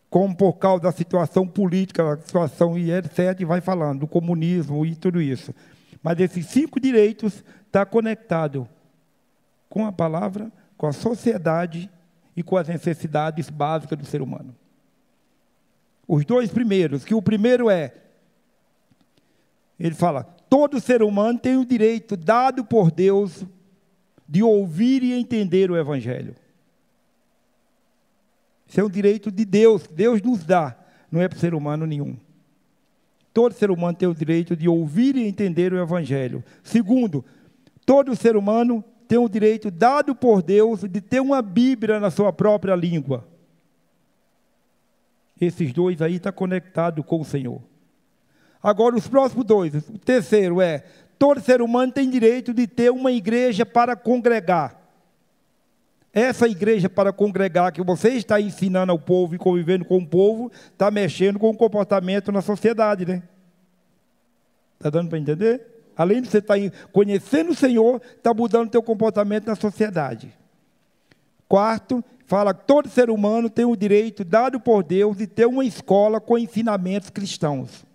[0.09, 4.95] como por causa da situação política, da situação e etc., vai falando, do comunismo e
[4.95, 5.53] tudo isso.
[6.01, 8.65] Mas esses cinco direitos estão tá conectados
[9.69, 11.91] com a palavra, com a sociedade
[12.35, 14.55] e com as necessidades básicas do ser humano.
[16.07, 17.93] Os dois primeiros, que o primeiro é,
[19.79, 23.45] ele fala, todo ser humano tem o direito dado por Deus
[24.27, 26.35] de ouvir e entender o Evangelho.
[28.67, 30.77] Isso é um direito de Deus, Deus nos dá,
[31.11, 32.17] não é para ser humano nenhum.
[33.33, 36.43] Todo ser humano tem o direito de ouvir e entender o Evangelho.
[36.63, 37.23] Segundo,
[37.85, 42.33] todo ser humano tem o direito dado por Deus de ter uma Bíblia na sua
[42.33, 43.25] própria língua.
[45.39, 47.61] Esses dois aí estão tá conectados com o Senhor.
[48.61, 49.73] Agora, os próximos dois.
[49.89, 50.83] O terceiro é:
[51.19, 54.81] todo ser humano tem direito de ter uma igreja para congregar.
[56.13, 60.49] Essa igreja para congregar que você está ensinando ao povo e convivendo com o povo,
[60.71, 63.21] está mexendo com o comportamento na sociedade, né?
[64.77, 65.74] Está dando para entender?
[65.97, 70.33] Além de você estar tá conhecendo o Senhor, está mudando o teu comportamento na sociedade.
[71.47, 75.63] Quarto, fala que todo ser humano tem o direito dado por Deus de ter uma
[75.63, 77.85] escola com ensinamentos cristãos.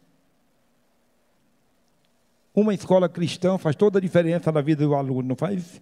[2.54, 5.80] Uma escola cristã faz toda a diferença na vida do aluno, não faz?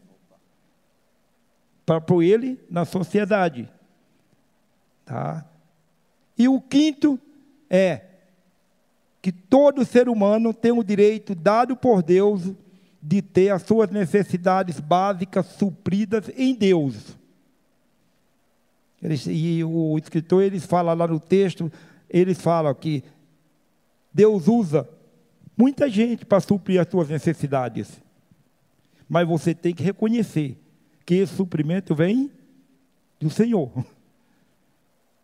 [1.86, 3.68] Para ele, na sociedade.
[5.04, 5.46] Tá?
[6.36, 7.18] E o quinto
[7.70, 8.07] é
[9.20, 12.52] que todo ser humano tem o direito dado por Deus
[13.02, 17.16] de ter as suas necessidades básicas supridas em Deus.
[19.02, 21.70] Eles, e o escritor, eles fala lá no texto,
[22.10, 23.04] eles falam que
[24.12, 24.88] Deus usa
[25.56, 28.00] muita gente para suprir as suas necessidades.
[29.08, 30.56] Mas você tem que reconhecer
[31.06, 32.30] que esse suprimento vem
[33.20, 33.70] do Senhor.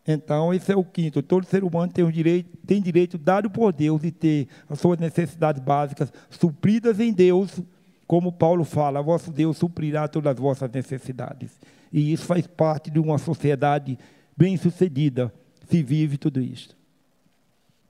[0.07, 1.23] Então, esse é o quinto.
[1.23, 5.62] Todo ser humano tem, direito, tem direito dado por Deus de ter as suas necessidades
[5.62, 7.61] básicas supridas em Deus,
[8.07, 11.53] como Paulo fala, vosso Deus suprirá todas as vossas necessidades.
[11.90, 13.99] E isso faz parte de uma sociedade
[14.37, 15.33] bem-sucedida,
[15.69, 16.77] se vive tudo isso.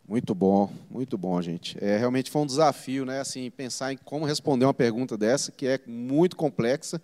[0.07, 1.83] Muito bom, muito bom, gente.
[1.83, 3.21] É, realmente foi um desafio, né?
[3.21, 7.01] Assim, pensar em como responder uma pergunta dessa, que é muito complexa,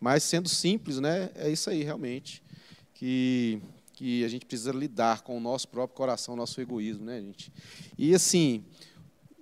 [0.00, 1.30] mas sendo simples, né?
[1.36, 2.42] É isso aí, realmente.
[2.92, 3.62] Que,
[4.00, 7.52] que a gente precisa lidar com o nosso próprio coração, nosso egoísmo, né, gente?
[7.98, 8.64] E assim,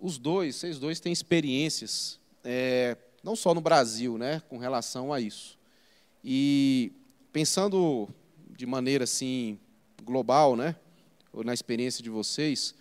[0.00, 5.20] os dois, vocês dois têm experiências, é, não só no Brasil, né, com relação a
[5.20, 5.56] isso.
[6.24, 6.90] E
[7.32, 8.08] pensando
[8.50, 9.60] de maneira assim
[10.02, 10.74] global, né,
[11.32, 12.74] ou na experiência de vocês,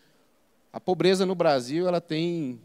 [0.73, 2.59] a pobreza no Brasil ela tem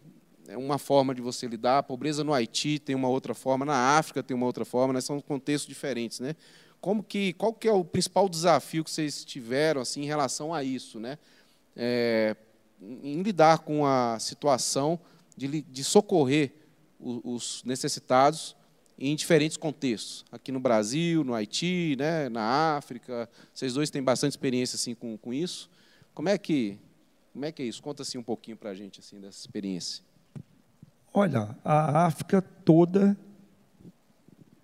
[0.48, 3.98] é, uma forma de você lidar, a pobreza no Haiti tem uma outra forma, na
[3.98, 5.03] África tem uma outra forma, né?
[5.03, 6.35] são contextos diferentes, né?
[6.83, 10.64] Como que, qual que é o principal desafio que vocês tiveram assim em relação a
[10.64, 11.16] isso, né?
[11.77, 12.37] É,
[12.81, 14.99] em lidar com a situação
[15.37, 16.53] de, de socorrer
[16.99, 18.57] os necessitados
[18.99, 23.31] em diferentes contextos, aqui no Brasil, no Haiti, né, na África.
[23.55, 25.71] Vocês dois têm bastante experiência assim com, com isso.
[26.12, 26.79] Como é que
[27.33, 27.81] como é que é isso?
[27.81, 30.03] Conta assim um pouquinho para a gente assim dessa experiência.
[31.14, 33.16] Olha, a África toda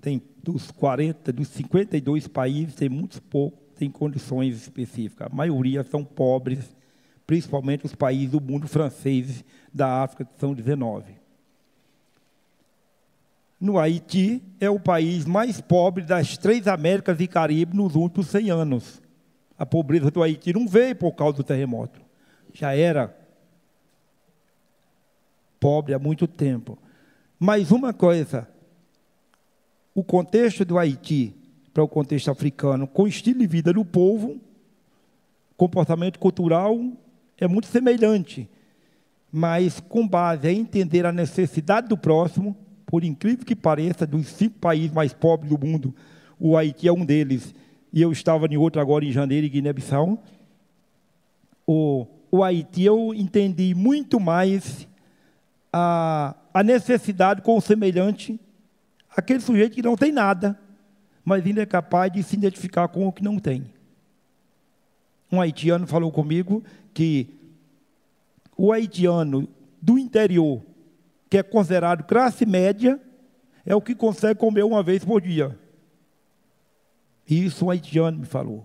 [0.01, 5.29] tem dos 40, dos 52 países, tem muitos poucos tem condições específicas.
[5.31, 6.77] A maioria são pobres,
[7.25, 11.13] principalmente os países do mundo francês da África, que são 19.
[13.61, 18.51] No Haiti, é o país mais pobre das três Américas e Caribe nos últimos 100
[18.51, 19.01] anos.
[19.57, 22.09] A pobreza do Haiti não veio por causa do terremoto
[22.53, 23.17] já era
[25.61, 26.79] pobre há muito tempo.
[27.39, 28.49] Mas uma coisa,
[29.99, 31.35] o contexto do Haiti
[31.75, 34.41] para o contexto africano, com o estilo de vida do povo,
[35.57, 36.79] comportamento cultural
[37.37, 38.49] é muito semelhante,
[39.33, 42.57] mas com base em entender a necessidade do próximo,
[42.87, 45.93] por incrível que pareça, dos cinco países mais pobres do mundo,
[46.39, 47.53] o Haiti é um deles,
[47.93, 50.23] e eu estava em outro agora em janeiro, em Guiné-Bissau.
[51.67, 54.87] O o Haiti, eu entendi muito mais
[55.73, 58.39] a, a necessidade com o semelhante,
[59.19, 60.57] aquele sujeito que não tem nada,
[61.25, 63.65] mas ainda é capaz de se identificar com o que não tem.
[65.31, 66.63] Um haitiano falou comigo
[66.95, 67.29] que
[68.57, 69.49] o haitiano
[69.83, 70.63] do interior,
[71.29, 73.01] que é considerado classe média,
[73.67, 75.59] é o que consegue comer uma vez por dia.
[77.29, 78.65] Isso um haitiano me falou.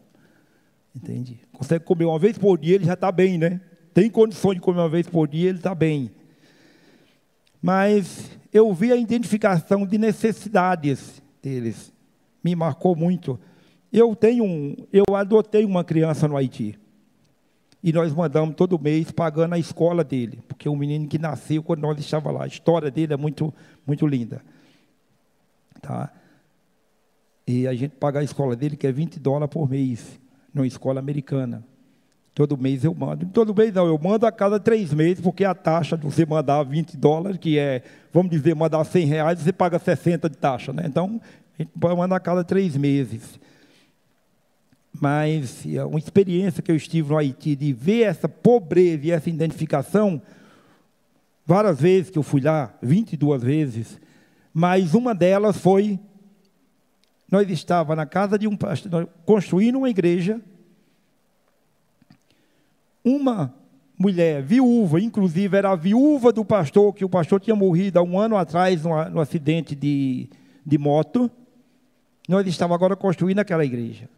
[0.96, 1.39] Entende?
[1.52, 3.60] Consegue comer uma vez por dia, ele já está bem, né?
[3.92, 6.12] Tem condições de comer uma vez por dia, ele está bem.
[7.60, 11.92] Mas eu vi a identificação de necessidades deles.
[12.44, 13.39] Me marcou muito.
[13.92, 16.80] Eu tenho um, eu adotei uma criança no Haiti.
[17.84, 21.82] E nós mandamos todo mês pagando a escola dele, porque o menino que nasceu quando
[21.82, 22.46] nós estávamos lá.
[22.46, 23.54] A história dele é muito,
[23.86, 24.42] muito linda.
[25.82, 26.13] Tá?
[27.46, 30.20] E a gente paga a escola dele, que é 20 dólares por mês
[30.54, 31.66] numa escola americana.
[32.34, 33.28] Todo mês eu mando.
[33.28, 36.63] Todo mês não, eu mando a cada três meses, porque a taxa de você mandar
[36.63, 40.74] 20 dólares, que é, vamos dizer, mandar 100 reais, você paga 60 de taxa.
[40.74, 40.84] Né?
[40.86, 41.22] Então,
[41.58, 43.39] a gente pode mandar a cada três meses.
[45.00, 50.22] Mas uma experiência que eu estive no Haiti, de ver essa pobreza e essa identificação,
[51.46, 54.00] várias vezes que eu fui lá, 22 vezes,
[54.54, 56.00] mas uma delas foi,
[57.30, 60.39] nós estávamos na casa de um pastor, construindo uma igreja,
[63.04, 63.54] uma
[63.98, 68.20] mulher viúva, inclusive era a viúva do pastor, que o pastor tinha morrido há um
[68.20, 70.30] ano atrás no, acidente de,
[70.66, 71.30] de moto.
[72.28, 74.10] Nós estávamos agora construindo aquela igreja.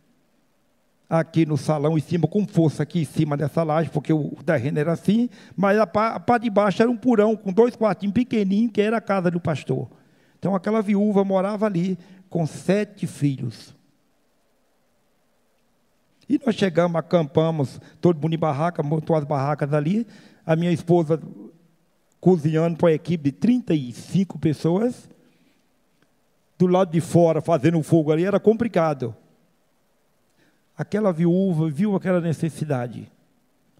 [1.07, 4.79] Aqui no salão em cima, com força aqui em cima dessa laje, porque o terreno
[4.79, 8.81] era assim, mas a parte de baixo era um porão com dois quartinhos pequenininhos, que
[8.81, 9.87] era a casa do pastor.
[10.39, 13.74] Então aquela viúva morava ali com sete filhos.
[16.27, 20.07] E nós chegamos, acampamos, todo mundo em barraca, montou as barracas ali.
[20.45, 21.21] A minha esposa
[22.19, 25.07] cozinhando para a equipe de 35 pessoas.
[26.57, 29.15] Do lado de fora, fazendo fogo ali, era complicado.
[30.77, 33.11] Aquela viúva viu aquela necessidade,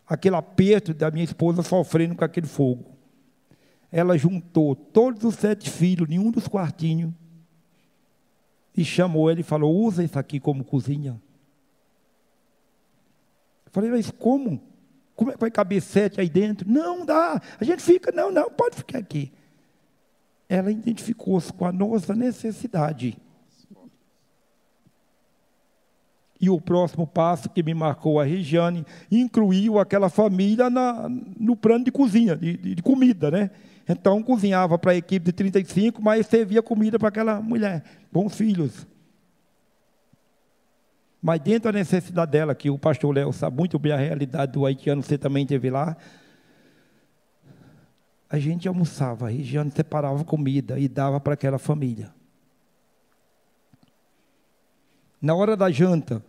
[0.07, 2.85] aquele aperto da minha esposa sofrendo com aquele fogo.
[3.91, 7.11] Ela juntou todos os sete filhos em um dos quartinhos
[8.75, 11.19] e chamou ele e falou: Usa isso aqui como cozinha.
[13.75, 14.61] Falei, mas como?
[15.17, 16.65] Como é que vai caber sete aí dentro?
[16.65, 17.41] Não dá.
[17.59, 19.33] A gente fica, não, não, pode ficar aqui.
[20.47, 23.17] Ela identificou-se com a nossa necessidade.
[26.39, 31.83] E o próximo passo que me marcou a Regiane incluiu aquela família na, no plano
[31.83, 33.51] de cozinha, de, de, comida, né?
[33.89, 38.87] Então cozinhava para a equipe de 35, mas servia comida para aquela mulher, bons filhos.
[41.25, 44.63] Mas dentro da necessidade dela, que o pastor Léo sabe muito bem a realidade do
[44.63, 45.97] haitiano, você também esteve lá,
[48.29, 52.13] a gente almoçava, a Regiane separava comida e dava para aquela família.
[55.19, 56.23] Na hora da janta,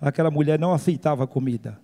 [0.00, 1.78] aquela mulher não aceitava comida.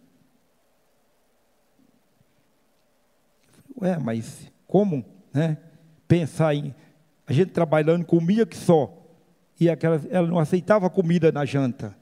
[3.78, 5.58] Ué, mas como né,
[6.08, 6.74] pensar em
[7.26, 8.99] a gente trabalhando comia que só?
[9.60, 11.94] E aquela, ela não aceitava comida na janta.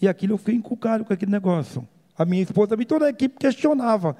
[0.00, 1.86] E aquilo eu fiquei encucado com aquele negócio.
[2.16, 4.16] A minha esposa e toda a equipe questionava.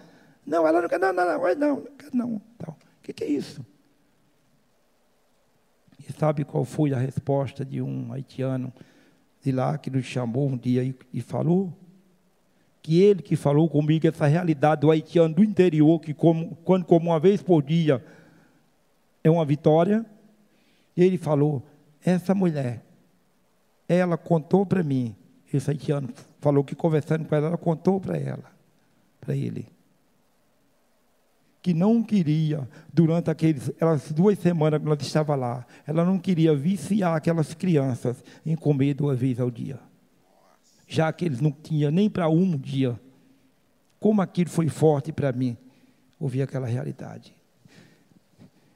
[0.47, 2.29] Não, ela não quer, não, não, não, não, não,
[2.61, 2.69] não.
[2.69, 3.65] O que, que é isso?
[5.99, 8.71] E sabe qual foi a resposta de um haitiano
[9.43, 11.73] de lá que nos chamou um dia e, e falou?
[12.83, 17.11] Que ele que falou comigo essa realidade do haitiano do interior, que como, quando como
[17.11, 18.05] uma vez por dia
[19.25, 20.05] é uma vitória,
[20.97, 21.63] ele falou,
[22.05, 22.85] essa mulher,
[23.89, 25.15] ela contou para mim,
[25.53, 26.09] esse haitiano
[26.41, 28.45] falou que conversando com ela, ela contou para ela,
[29.21, 29.69] para ele,
[31.63, 36.55] que não queria, durante aqueles, aquelas duas semanas que ela estava lá, ela não queria
[36.57, 39.79] viciar aquelas crianças em comer duas vezes ao dia.
[40.89, 42.99] Já que eles não tinham nem para um dia.
[44.01, 45.57] Como aquilo foi forte para mim,
[46.19, 47.33] ouvir aquela realidade.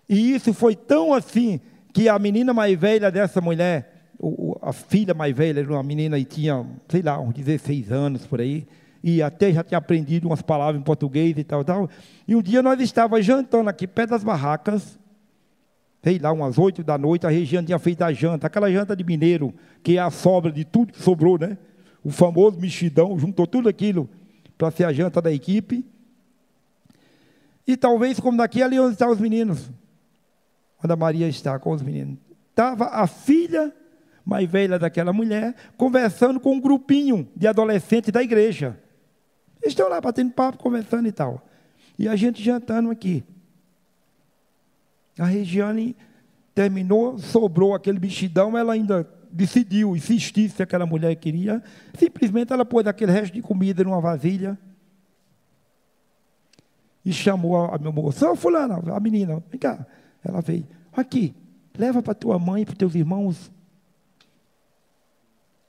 [0.08, 1.60] E isso foi tão assim
[1.96, 4.10] que a menina mais velha dessa mulher,
[4.60, 8.38] a filha mais velha, era uma menina e tinha, sei lá, uns 16 anos por
[8.38, 8.66] aí,
[9.02, 11.88] e até já tinha aprendido umas palavras em português e tal, tal.
[12.28, 14.98] E um dia nós estávamos jantando aqui perto das barracas,
[16.02, 19.02] sei lá, umas oito da noite, a região tinha feito a janta, aquela janta de
[19.02, 21.56] mineiro, que é a sobra de tudo que sobrou, né?
[22.04, 24.06] O famoso mexidão, juntou tudo aquilo
[24.58, 25.82] para ser a janta da equipe.
[27.66, 29.70] E talvez, como daqui, ali onde estavam os meninos
[30.78, 32.18] quando a Maria está com os meninos.
[32.50, 33.72] Estava a filha
[34.24, 38.78] mais velha daquela mulher conversando com um grupinho de adolescentes da igreja.
[39.62, 41.46] Eles estão lá batendo papo, conversando e tal.
[41.98, 43.24] E a gente jantando aqui.
[45.18, 45.96] A Regiane
[46.54, 51.62] terminou, sobrou aquele bichidão, ela ainda decidiu insistir se aquela mulher queria.
[51.98, 54.58] Simplesmente ela pôs aquele resto de comida numa vasilha
[57.04, 59.86] e chamou a, a meu moço, ô fulana, a menina, vem cá.
[60.24, 60.66] Ela veio,
[61.00, 61.34] aqui,
[61.76, 63.50] leva para tua mãe e para teus irmãos.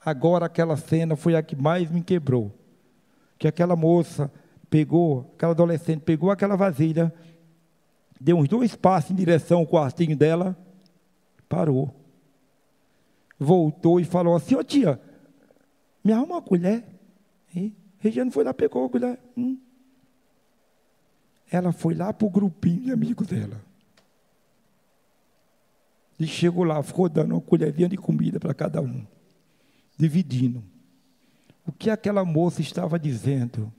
[0.04, 2.52] Agora aquela cena foi a que mais me quebrou.
[3.38, 4.32] Que aquela moça
[4.70, 7.14] pegou, aquela adolescente pegou aquela vasilha,
[8.20, 10.58] deu uns dois passos em direção ao quartinho dela,
[11.48, 11.94] parou.
[13.40, 15.00] Voltou e falou assim, ô oh, tia,
[16.04, 16.84] me arruma uma colher.
[17.54, 17.74] E
[18.32, 19.20] foi lá, pegou a colher.
[19.36, 19.58] Hum.
[21.52, 23.67] Ela foi lá para o grupinho de amigos dela.
[26.20, 29.06] E chegou lá, ficou dando uma colherinha de comida para cada um,
[29.98, 30.64] dividindo.
[31.66, 33.72] o que aquela moça estava dizendo.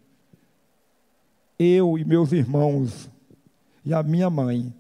[1.58, 3.10] Eu e meus irmãos
[3.84, 4.72] e a minha mãe,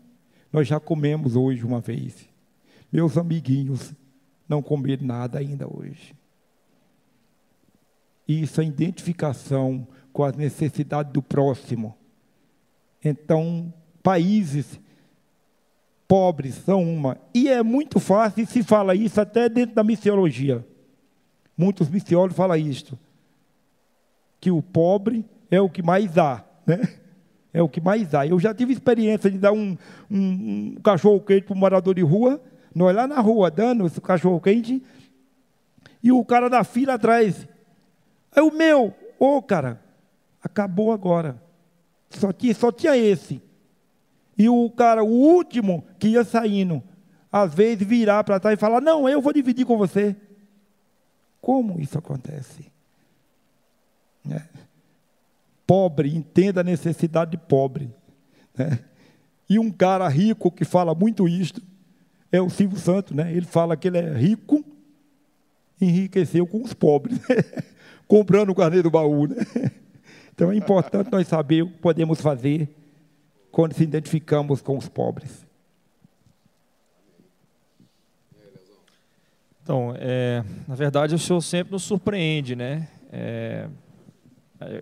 [0.52, 2.28] nós já comemos hoje uma vez.
[2.92, 3.92] Meus amiguinhos
[4.48, 6.14] não comeram nada ainda hoje.
[8.26, 11.96] Isso é identificação com as necessidades do próximo.
[13.02, 14.78] Então, países
[16.08, 17.18] pobres são uma.
[17.34, 20.66] E é muito fácil, se fala isso até dentro da missiologia.
[21.56, 22.98] Muitos missiólogos falam isto.
[24.40, 26.44] Que o pobre é o que mais dá.
[26.66, 26.80] Né?
[27.52, 28.26] É o que mais dá.
[28.26, 29.76] Eu já tive experiência de dar um,
[30.10, 32.40] um, um cachorro quente para um morador de rua.
[32.74, 34.82] Nós lá na rua dando esse cachorro quente.
[36.02, 37.46] E o cara da fila atrás.
[38.34, 38.94] É o meu.
[39.18, 39.82] Ô, oh, cara,
[40.42, 41.42] acabou agora.
[42.10, 43.42] Só tinha, só tinha esse.
[44.38, 46.80] E o cara, o último que ia saindo,
[47.30, 50.14] às vezes virar para trás e falar: Não, eu vou dividir com você.
[51.40, 52.70] Como isso acontece?
[54.30, 54.42] É.
[55.66, 57.90] Pobre, entenda a necessidade de pobre.
[58.56, 58.78] Né?
[59.50, 61.60] E um cara rico que fala muito isto
[62.30, 63.32] é o Silvio Santos, né?
[63.32, 64.64] Ele fala que ele é rico,
[65.80, 67.18] enriqueceu com os pobres,
[68.06, 69.36] comprando o carneiro do baú, né?
[70.34, 72.72] Então é importante nós saber o que podemos fazer
[73.50, 75.46] quando se identificamos com os pobres.
[79.62, 82.88] Então, é, na verdade, o Senhor sempre nos surpreende, né?
[83.12, 83.68] É,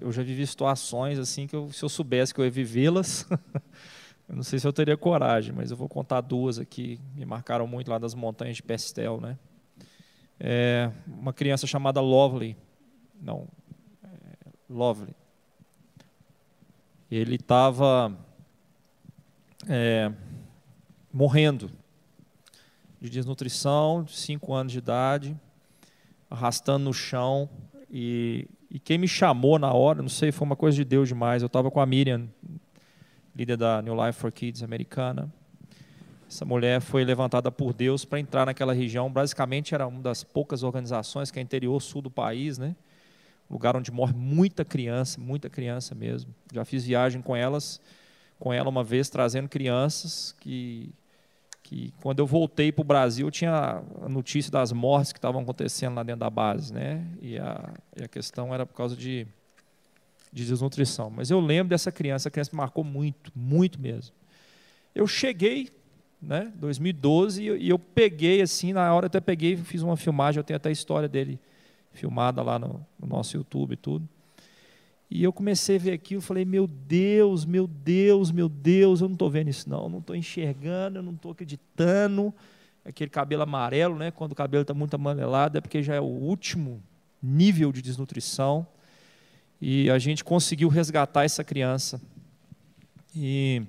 [0.01, 3.27] eu já vivi situações assim que eu, se eu soubesse que eu ia vivê-las,
[4.29, 7.67] eu não sei se eu teria coragem, mas eu vou contar duas aqui, me marcaram
[7.67, 9.37] muito lá das montanhas de Pestel, né?
[10.39, 12.57] É, uma criança chamada Lovely,
[13.21, 13.49] não,
[14.05, 14.09] é,
[14.71, 15.17] Lovely,
[17.11, 18.17] ele estava
[19.69, 20.11] é,
[21.13, 21.71] morrendo
[23.01, 25.37] de desnutrição, de 5 anos de idade,
[26.31, 27.49] arrastando no chão.
[27.91, 31.43] E, e quem me chamou na hora, não sei, foi uma coisa de Deus demais.
[31.43, 32.29] Eu estava com a Miriam,
[33.35, 35.33] líder da New Life for Kids americana.
[36.29, 39.11] Essa mulher foi levantada por Deus para entrar naquela região.
[39.11, 42.75] Basicamente, era uma das poucas organizações que é interior sul do país, né?
[43.51, 46.35] lugar onde morre muita criança, muita criança mesmo.
[46.53, 47.81] Já fiz viagem com elas,
[48.39, 50.93] com ela uma vez trazendo crianças que
[51.67, 55.97] que quando eu voltei para o Brasil tinha a notícia das mortes que estavam acontecendo
[55.97, 57.05] lá dentro da base, né?
[57.21, 59.27] E a, e a questão era por causa de,
[60.33, 61.11] de desnutrição.
[61.11, 64.15] Mas eu lembro dessa criança, a criança me marcou muito, muito mesmo.
[64.95, 65.69] Eu cheguei,
[66.23, 70.39] né, 2012, e eu, e eu peguei assim, na hora até peguei, fiz uma filmagem,
[70.39, 71.37] eu tenho até a história dele
[71.93, 74.09] filmada lá no, no nosso YouTube e tudo.
[75.09, 79.15] E eu comecei a ver aquilo, falei, meu Deus, meu Deus, meu Deus, eu não
[79.15, 82.35] estou vendo isso não, não estou enxergando, eu não estou acreditando.
[82.85, 84.11] Aquele cabelo amarelo, né?
[84.11, 86.83] quando o cabelo está muito amarelado, é porque já é o último
[87.23, 88.67] nível de desnutrição.
[89.61, 92.01] E a gente conseguiu resgatar essa criança.
[93.15, 93.63] E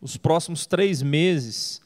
[0.00, 1.80] os próximos três meses,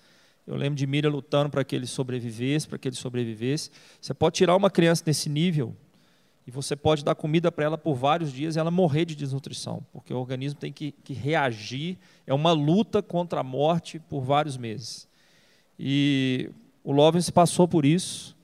[0.46, 3.70] eu lembro de Miriam lutando para que ele sobrevivesse, para que ele sobrevivesse.
[4.00, 5.74] Você pode tirar uma criança nesse nível
[6.46, 9.84] e você pode dar comida para ela por vários dias e ela morrer de desnutrição,
[9.92, 11.98] porque o organismo tem que, que reagir.
[12.26, 15.08] É uma luta contra a morte por vários meses.
[15.78, 16.50] E
[16.84, 18.36] o Lovens passou por isso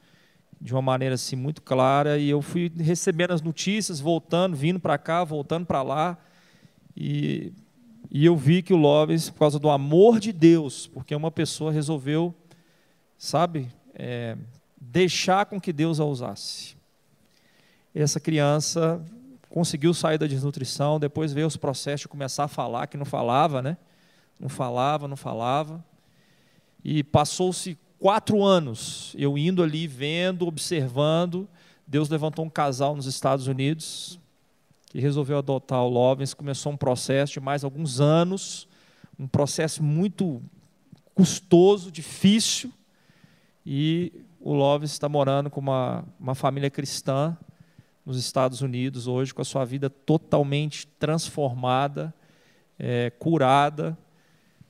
[0.60, 4.98] de uma maneira assim muito clara e eu fui recebendo as notícias, voltando, vindo para
[4.98, 6.18] cá, voltando para lá
[6.96, 7.52] e
[8.14, 11.72] e eu vi que o Loves, por causa do amor de Deus, porque uma pessoa
[11.72, 12.34] resolveu,
[13.16, 14.36] sabe, é,
[14.78, 16.76] deixar com que Deus a usasse.
[17.94, 19.04] Essa criança
[19.50, 23.60] conseguiu sair da desnutrição, depois veio os processos de começar a falar, que não falava,
[23.60, 23.76] né?
[24.40, 25.84] Não falava, não falava.
[26.82, 31.46] E passou-se quatro anos, eu indo ali, vendo, observando.
[31.86, 34.18] Deus levantou um casal nos Estados Unidos,
[34.86, 38.66] que resolveu adotar o Lovens, começou um processo de mais alguns anos,
[39.18, 40.42] um processo muito
[41.14, 42.72] custoso, difícil,
[43.66, 47.36] e o Lovens está morando com uma, uma família cristã
[48.04, 52.12] nos Estados Unidos hoje, com a sua vida totalmente transformada,
[52.78, 53.96] é, curada,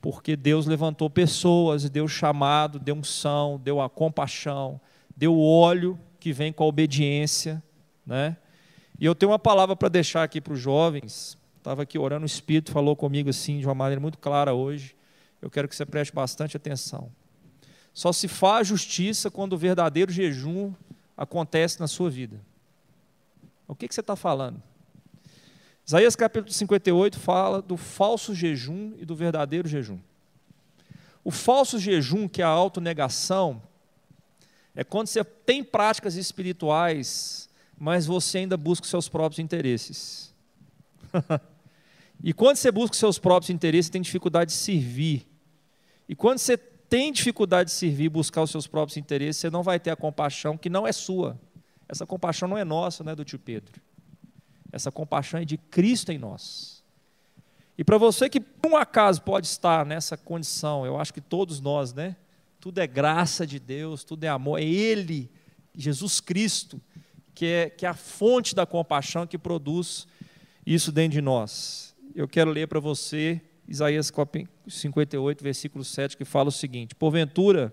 [0.01, 4.80] porque Deus levantou pessoas, deu chamado, deu unção, deu a compaixão,
[5.16, 7.62] deu óleo que vem com a obediência,
[8.05, 8.37] né?
[8.99, 11.37] E eu tenho uma palavra para deixar aqui para os jovens.
[11.57, 14.95] Estava aqui orando, o Espírito falou comigo assim, de uma maneira muito clara hoje.
[15.41, 17.11] Eu quero que você preste bastante atenção.
[17.93, 20.72] Só se faz justiça quando o verdadeiro jejum
[21.16, 22.41] acontece na sua vida.
[23.73, 24.62] O que, que você está falando?
[25.87, 29.99] Isaías capítulo 58 fala do falso jejum e do verdadeiro jejum.
[31.25, 33.62] O falso jejum, que é a autonegação,
[34.75, 37.49] é quando você tem práticas espirituais
[37.85, 40.33] mas você ainda busca os seus próprios interesses.
[42.23, 45.27] e quando você busca os seus próprios interesses, tem dificuldade de servir.
[46.09, 49.81] E quando você tem dificuldade de servir, buscar os seus próprios interesses, você não vai
[49.81, 51.37] ter a compaixão que não é sua.
[51.93, 53.78] Essa compaixão não é nossa, não é do tio Pedro.
[54.72, 56.82] Essa compaixão é de Cristo em nós.
[57.76, 61.61] E para você que por um acaso pode estar nessa condição, eu acho que todos
[61.61, 62.16] nós, né?
[62.59, 65.30] Tudo é graça de Deus, tudo é amor, é Ele,
[65.76, 66.80] Jesus Cristo,
[67.34, 70.07] que é, que é a fonte da compaixão que produz
[70.64, 71.95] isso dentro de nós.
[72.14, 73.38] Eu quero ler para você
[73.68, 74.11] Isaías
[74.66, 77.70] 58, versículo 7, que fala o seguinte: Porventura,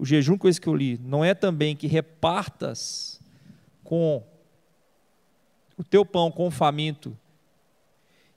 [0.00, 3.20] o jejum que eu li, não é também que repartas
[3.84, 4.24] com
[5.76, 7.14] o teu pão com o faminto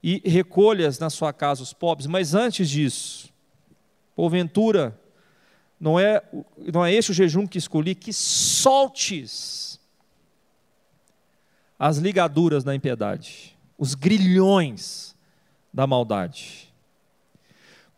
[0.02, 3.32] e recolhas na sua casa os pobres, mas antes disso,
[4.14, 5.00] porventura,
[5.80, 6.22] não é,
[6.70, 9.80] não é este o jejum que escolhi, que soltes
[11.78, 15.16] as ligaduras da impiedade, os grilhões
[15.72, 16.73] da maldade.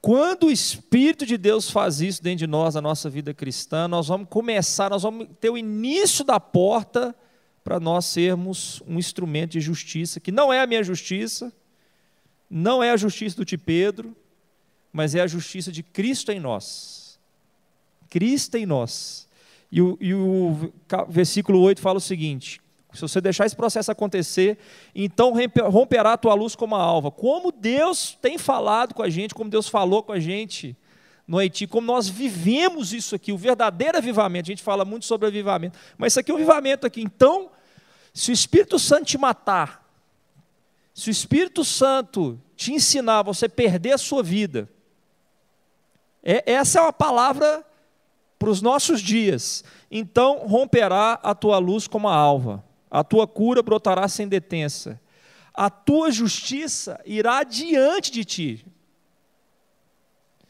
[0.00, 4.08] Quando o Espírito de Deus faz isso dentro de nós, na nossa vida cristã, nós
[4.08, 7.14] vamos começar, nós vamos ter o início da porta
[7.64, 11.52] para nós sermos um instrumento de justiça, que não é a minha justiça,
[12.48, 14.16] não é a justiça do tio Pedro,
[14.92, 17.18] mas é a justiça de Cristo em nós.
[18.08, 19.28] Cristo em nós.
[19.70, 20.72] E o, e o
[21.08, 22.60] versículo 8 fala o seguinte:
[22.96, 24.58] se você deixar esse processo acontecer,
[24.94, 25.32] então
[25.70, 27.10] romperá a tua luz como a alva.
[27.10, 30.76] Como Deus tem falado com a gente, como Deus falou com a gente
[31.26, 34.48] no Haiti, como nós vivemos isso aqui, o verdadeiro avivamento.
[34.48, 37.02] A gente fala muito sobre avivamento, mas isso aqui é um avivamento aqui.
[37.02, 37.50] Então,
[38.14, 39.84] se o Espírito Santo te matar,
[40.94, 44.68] se o Espírito Santo te ensinar você perder a sua vida,
[46.22, 47.64] é, essa é uma palavra
[48.38, 49.64] para os nossos dias.
[49.90, 55.00] Então romperá a tua luz como a alva, a tua cura brotará sem detença,
[55.52, 58.66] a tua justiça irá diante de ti.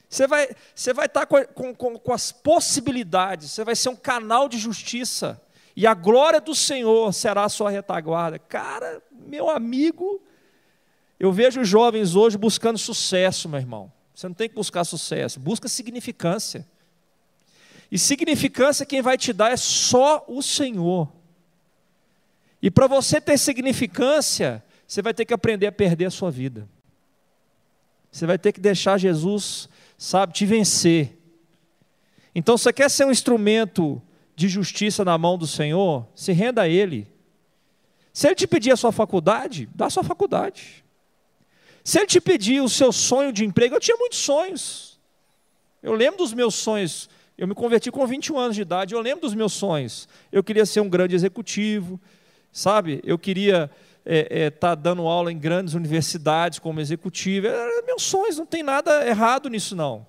[0.09, 4.49] Você vai, você vai estar com, com, com as possibilidades, você vai ser um canal
[4.49, 5.41] de justiça
[5.76, 8.39] e a glória do Senhor será a sua retaguarda.
[8.39, 10.22] Cara, meu amigo,
[11.20, 13.93] eu vejo jovens hoje buscando sucesso, meu irmão.
[14.14, 16.66] Você não tem que buscar sucesso, busca significância.
[17.91, 21.12] E significância quem vai te dar é só o Senhor.
[22.67, 26.69] E para você ter significância, você vai ter que aprender a perder a sua vida.
[28.11, 31.17] Você vai ter que deixar Jesus, sabe, te vencer.
[32.35, 34.03] Então, você quer ser um instrumento
[34.35, 37.07] de justiça na mão do Senhor, se renda a Ele.
[38.12, 40.85] Se Ele te pedir a sua faculdade, dá a sua faculdade.
[41.85, 44.99] Se Ele te pedir o seu sonho de emprego, eu tinha muitos sonhos.
[45.81, 47.09] Eu lembro dos meus sonhos.
[47.39, 50.09] Eu me converti com 21 anos de idade, eu lembro dos meus sonhos.
[50.33, 52.01] Eu queria ser um grande executivo,
[52.57, 53.03] sabe?
[53.05, 53.71] Eu queria
[54.03, 57.49] estar é, é, tá dando aula em grandes universidades como executivo.
[57.49, 60.07] Era meus sonhos, não tem nada errado nisso, não.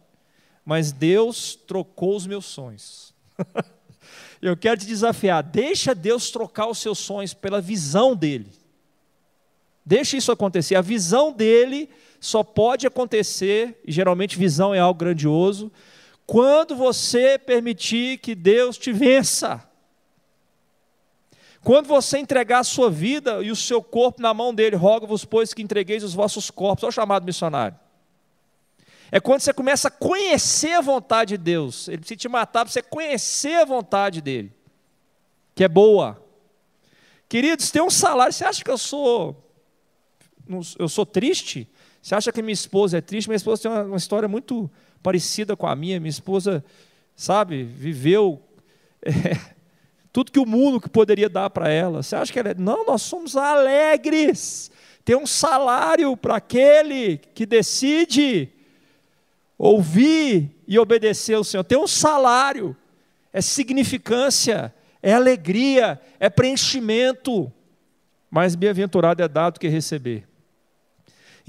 [0.63, 3.13] Mas Deus trocou os meus sonhos.
[4.41, 8.47] Eu quero te desafiar, deixa Deus trocar os seus sonhos pela visão dele.
[9.85, 10.75] Deixa isso acontecer.
[10.75, 11.89] A visão dele
[12.19, 15.69] só pode acontecer, e geralmente visão é algo grandioso,
[16.25, 19.66] quando você permitir que Deus te vença.
[21.67, 25.53] Quando você entregar a sua vida e o seu corpo na mão dele, rogo-vos, pois,
[25.53, 26.85] que entregueis os vossos corpos.
[26.85, 27.77] Olha o chamado missionário.
[29.11, 31.89] É quando você começa a conhecer a vontade de Deus.
[31.89, 34.53] Ele precisa te matar para você conhecer a vontade dele,
[35.53, 36.23] que é boa.
[37.27, 38.31] Queridos, tem um salário.
[38.31, 39.35] Você acha que eu sou
[40.79, 41.69] eu sou triste?
[42.01, 43.27] Você acha que minha esposa é triste?
[43.27, 44.71] Minha esposa tem uma, história muito
[45.03, 45.99] parecida com a minha.
[45.99, 46.63] Minha esposa,
[47.13, 48.41] sabe, viveu
[49.03, 49.56] é,
[50.17, 52.01] tudo que o mundo que poderia dar para ela.
[52.01, 52.55] Você acha que ela é?
[52.55, 54.71] Não, nós somos alegres.
[55.05, 58.49] Tem um salário para aquele que decide
[59.59, 61.63] ouvir e obedecer ao Senhor.
[61.63, 62.75] Tem um salário,
[63.31, 67.53] é significância, é alegria, é preenchimento.
[68.27, 70.27] Mais bem-aventurado é dado que receber.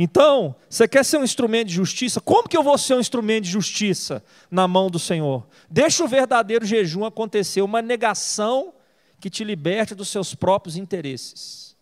[0.01, 2.21] Então, você quer ser um instrumento de justiça?
[2.21, 5.45] Como que eu vou ser um instrumento de justiça na mão do Senhor?
[5.69, 8.73] Deixa o verdadeiro jejum acontecer, uma negação
[9.19, 11.77] que te liberte dos seus próprios interesses.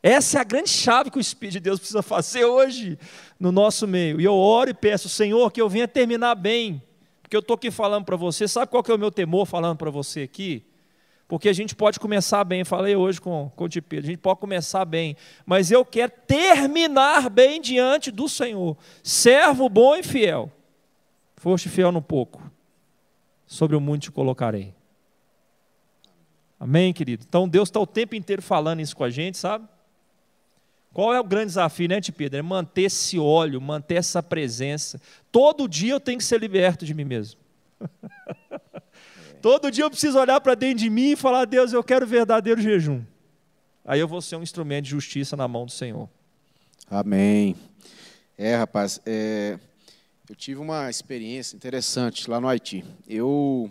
[0.00, 2.96] Essa é a grande chave que o Espírito de Deus precisa fazer hoje
[3.38, 4.20] no nosso meio.
[4.20, 6.80] E eu oro e peço, Senhor, que eu venha terminar bem.
[7.20, 9.76] Porque eu estou aqui falando para você, sabe qual que é o meu temor falando
[9.76, 10.64] para você aqui?
[11.30, 14.40] Porque a gente pode começar bem, falei hoje com, com o Pedro, a gente pode
[14.40, 15.16] começar bem,
[15.46, 18.76] mas eu quero terminar bem diante do Senhor.
[19.00, 20.50] Servo bom e fiel.
[21.36, 22.42] Foste fiel no pouco,
[23.46, 24.74] sobre o muito te colocarei.
[26.58, 27.24] Amém, querido?
[27.28, 29.68] Então Deus está o tempo inteiro falando isso com a gente, sabe?
[30.92, 32.40] Qual é o grande desafio, né, Tio Pedro?
[32.40, 35.00] É manter esse óleo, manter essa presença.
[35.30, 37.38] Todo dia eu tenho que ser liberto de mim mesmo.
[39.40, 42.60] Todo dia eu preciso olhar para dentro de mim e falar: Deus, eu quero verdadeiro
[42.60, 43.02] jejum.
[43.84, 46.08] Aí eu vou ser um instrumento de justiça na mão do Senhor.
[46.90, 47.56] Amém.
[48.36, 49.58] É, rapaz, é,
[50.28, 52.84] eu tive uma experiência interessante lá no Haiti.
[53.08, 53.70] Eu,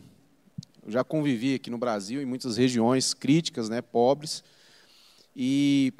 [0.88, 4.44] já convivi aqui no Brasil, em muitas regiões críticas, né, pobres,
[5.36, 5.94] e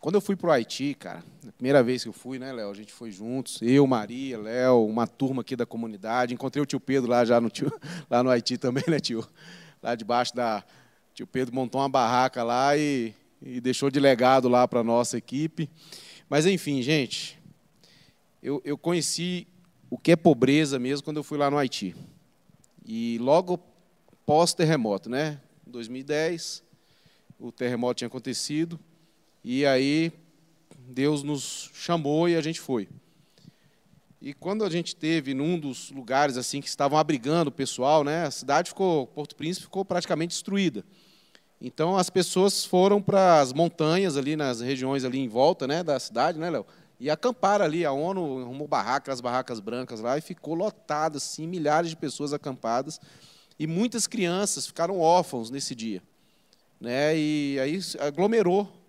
[0.00, 1.22] quando eu fui para o Haiti, cara,
[1.56, 2.70] primeira vez que eu fui, né, Léo?
[2.70, 6.34] A gente foi juntos, eu, Maria, Léo, uma turma aqui da comunidade.
[6.34, 7.72] Encontrei o tio Pedro lá já no, tio,
[8.10, 9.24] lá no Haiti também, né, tio?
[9.82, 10.64] Lá debaixo da.
[11.10, 14.84] O tio Pedro montou uma barraca lá e, e deixou de legado lá para a
[14.84, 15.70] nossa equipe.
[16.28, 17.38] Mas, enfim, gente,
[18.42, 19.46] eu, eu conheci
[19.88, 21.94] o que é pobreza mesmo quando eu fui lá no Haiti.
[22.84, 23.60] E logo
[24.26, 25.40] pós-terremoto, né?
[25.66, 26.64] Em 2010,
[27.38, 28.80] o terremoto tinha acontecido.
[29.44, 30.12] E aí
[30.88, 32.88] Deus nos chamou e a gente foi.
[34.20, 38.24] E quando a gente teve num dos lugares assim que estavam abrigando o pessoal, né,
[38.24, 40.84] a cidade ficou, Porto Príncipe ficou praticamente destruída.
[41.60, 45.98] Então as pessoas foram para as montanhas ali nas regiões ali em volta, né, da
[45.98, 46.64] cidade, né, Léo?
[47.00, 51.48] E acamparam ali, a ONU arrumou barracas, as barracas brancas lá e ficou lotado assim,
[51.48, 53.00] milhares de pessoas acampadas
[53.58, 56.00] e muitas crianças ficaram órfãos nesse dia,
[56.80, 57.16] né?
[57.16, 58.81] E aí aglomerou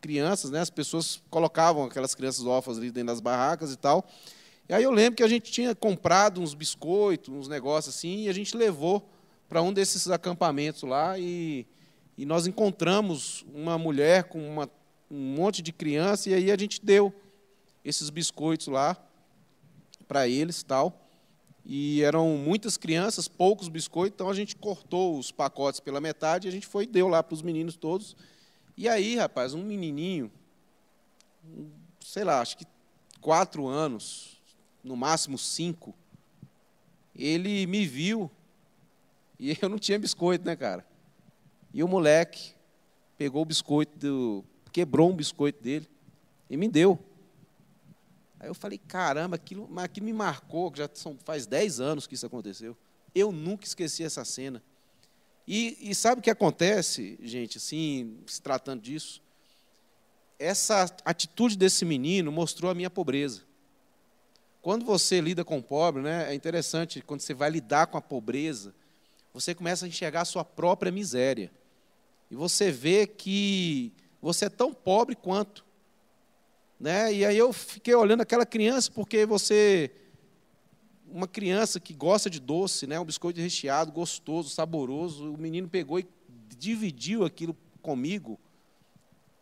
[0.00, 0.60] crianças, né?
[0.60, 4.06] As pessoas colocavam aquelas crianças órfãs ali dentro das barracas e tal.
[4.68, 8.28] E aí eu lembro que a gente tinha comprado uns biscoitos, uns negócios assim, e
[8.28, 9.08] a gente levou
[9.48, 11.66] para um desses acampamentos lá e,
[12.16, 14.70] e nós encontramos uma mulher com uma,
[15.10, 17.14] um monte de criança e aí a gente deu
[17.82, 18.96] esses biscoitos lá
[20.06, 21.06] para eles tal.
[21.64, 26.48] E eram muitas crianças, poucos biscoitos, então a gente cortou os pacotes pela metade e
[26.48, 28.16] a gente foi e deu lá para os meninos todos.
[28.80, 30.30] E aí, rapaz, um menininho,
[31.98, 32.64] sei lá, acho que
[33.20, 34.40] quatro anos,
[34.84, 35.92] no máximo cinco,
[37.12, 38.30] ele me viu
[39.36, 40.86] e eu não tinha biscoito, né, cara?
[41.74, 42.54] E o moleque
[43.16, 45.90] pegou o biscoito, do, quebrou um biscoito dele
[46.48, 47.00] e me deu.
[48.38, 52.26] Aí eu falei, caramba, aquilo, aquilo me marcou, já são, faz dez anos que isso
[52.26, 52.76] aconteceu.
[53.12, 54.62] Eu nunca esqueci essa cena.
[55.50, 59.22] E, e sabe o que acontece, gente, assim, se tratando disso?
[60.38, 63.40] Essa atitude desse menino mostrou a minha pobreza.
[64.60, 68.02] Quando você lida com o pobre, né, é interessante, quando você vai lidar com a
[68.02, 68.74] pobreza,
[69.32, 71.50] você começa a enxergar a sua própria miséria.
[72.30, 73.90] E você vê que
[74.20, 75.64] você é tão pobre quanto.
[76.78, 77.10] Né?
[77.14, 79.90] E aí eu fiquei olhando aquela criança, porque você
[81.10, 85.98] uma criança que gosta de doce, né, um biscoito recheado, gostoso, saboroso, o menino pegou
[85.98, 86.06] e
[86.56, 88.38] dividiu aquilo comigo.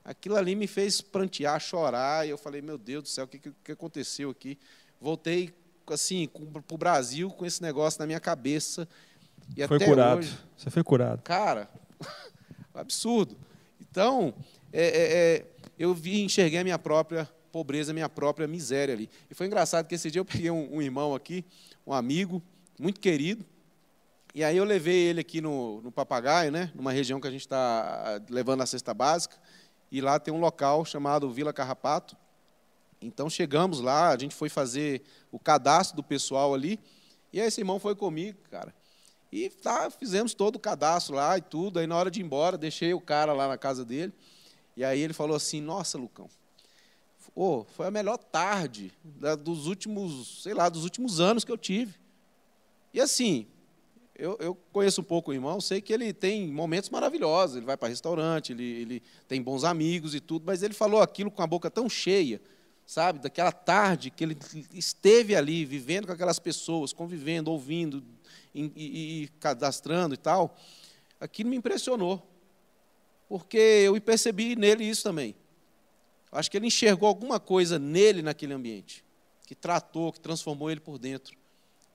[0.04, 3.38] Aquilo ali me fez prantear, chorar, e eu falei, meu Deus do céu, o que,
[3.38, 4.58] que aconteceu aqui?
[5.00, 5.52] Voltei
[5.88, 8.88] assim para o Brasil com esse negócio na minha cabeça.
[9.56, 10.18] E foi curado.
[10.18, 11.22] Hoje, Você foi curado.
[11.22, 11.68] Cara,
[12.74, 13.36] absurdo.
[13.80, 14.34] Então,
[14.72, 15.46] é, é, é,
[15.78, 19.08] eu vi, enxerguei a minha própria pobreza, minha própria miséria ali.
[19.30, 21.44] E foi engraçado que esse dia eu peguei um, um irmão aqui,
[21.86, 22.42] um amigo,
[22.78, 23.44] muito querido,
[24.34, 27.40] e aí eu levei ele aqui no, no Papagaio, né, numa região que a gente
[27.40, 29.36] está levando a cesta básica,
[29.90, 32.16] e lá tem um local chamado Vila Carrapato.
[33.00, 36.78] Então chegamos lá, a gente foi fazer o cadastro do pessoal ali,
[37.32, 38.74] e aí esse irmão foi comigo, cara.
[39.32, 41.78] E tá, fizemos todo o cadastro lá e tudo.
[41.78, 44.12] Aí na hora de ir embora, deixei o cara lá na casa dele.
[44.76, 46.28] E aí ele falou assim: Nossa, Lucão,
[47.34, 48.92] oh, foi a melhor tarde
[49.42, 51.94] dos últimos, sei lá, dos últimos anos que eu tive.
[52.92, 53.46] E assim,
[54.18, 57.76] eu, eu, conheço um pouco o irmão, sei que ele tem momentos maravilhosos, ele vai
[57.76, 61.46] para restaurante, ele, ele tem bons amigos e tudo, mas ele falou aquilo com a
[61.46, 62.40] boca tão cheia,
[62.86, 64.38] sabe, daquela tarde que ele
[64.72, 68.02] esteve ali, vivendo com aquelas pessoas, convivendo, ouvindo
[68.54, 70.56] e, e, e cadastrando e tal,
[71.20, 72.26] aquilo me impressionou,
[73.28, 75.34] porque eu percebi nele isso também.
[76.30, 79.04] Acho que ele enxergou alguma coisa nele naquele ambiente,
[79.46, 81.36] que tratou, que transformou ele por dentro.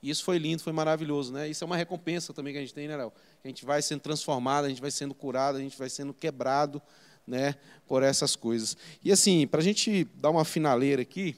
[0.02, 1.48] E isso foi lindo, foi maravilhoso, né?
[1.48, 3.12] Isso é uma recompensa também que a gente tem, né, Léo?
[3.44, 6.82] A gente vai sendo transformado, a gente vai sendo curado, a gente vai sendo quebrado,
[7.26, 7.54] né,
[7.86, 8.76] por essas coisas.
[9.02, 11.36] E assim, para a gente dar uma finaleira aqui,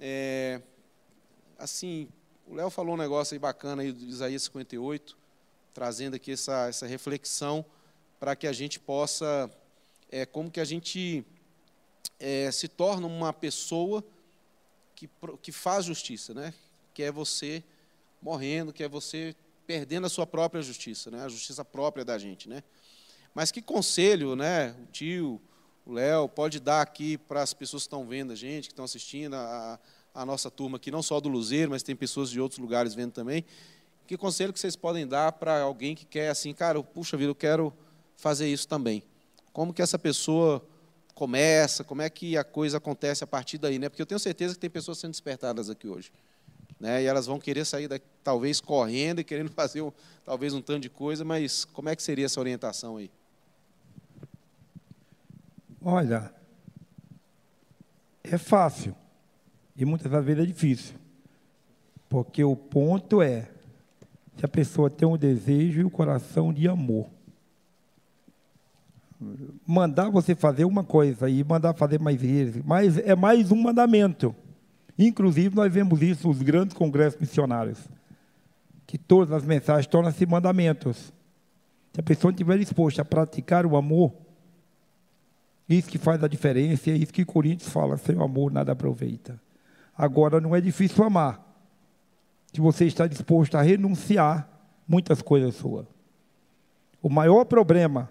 [0.00, 0.60] é,
[1.58, 2.08] assim,
[2.46, 5.16] o Léo falou um negócio aí bacana aí do Isaías 58,
[5.72, 7.64] trazendo aqui essa, essa reflexão
[8.18, 9.50] para que a gente possa,
[10.10, 11.24] é, como que a gente
[12.20, 14.04] é, se torna uma pessoa
[14.94, 15.08] que,
[15.40, 16.52] que faz justiça, né?
[16.92, 17.64] que é você
[18.20, 19.34] morrendo, que é você
[19.66, 21.24] perdendo a sua própria justiça, né?
[21.24, 22.48] a justiça própria da gente.
[22.48, 22.62] Né?
[23.34, 24.76] Mas que conselho, né?
[24.82, 25.40] O tio,
[25.86, 28.84] o Léo, pode dar aqui para as pessoas que estão vendo a gente, que estão
[28.84, 29.78] assistindo, a,
[30.14, 33.12] a nossa turma aqui, não só do Luzeiro, mas tem pessoas de outros lugares vendo
[33.12, 33.44] também.
[34.06, 37.34] Que conselho que vocês podem dar para alguém que quer assim, cara, puxa vida, eu
[37.34, 37.72] quero
[38.16, 39.02] fazer isso também?
[39.52, 40.62] Como que essa pessoa
[41.20, 43.90] começa, como é que a coisa acontece a partir daí, né?
[43.90, 46.10] Porque eu tenho certeza que tem pessoas sendo despertadas aqui hoje.
[46.80, 47.02] Né?
[47.02, 49.92] E elas vão querer sair daqui, talvez correndo e querendo fazer um,
[50.24, 53.10] talvez um tanto de coisa, mas como é que seria essa orientação aí?
[55.82, 56.32] Olha,
[58.24, 58.96] é fácil
[59.76, 60.94] e muitas vezes é difícil.
[62.08, 63.50] Porque o ponto é
[64.38, 67.10] se a pessoa tem um desejo e o um coração de amor.
[69.66, 74.34] Mandar você fazer uma coisa e mandar fazer mais vezes, mas é mais um mandamento.
[74.98, 77.78] Inclusive, nós vemos isso nos grandes congressos missionários,
[78.86, 81.12] que todas as mensagens tornam-se mandamentos.
[81.92, 84.12] Se a pessoa estiver disposta a praticar o amor,
[85.68, 89.40] isso que faz a diferença, é isso que Coríntios fala, sem o amor nada aproveita.
[89.96, 91.46] Agora, não é difícil amar,
[92.52, 94.48] se você está disposto a renunciar
[94.88, 95.86] muitas coisas suas.
[97.02, 98.10] O maior problema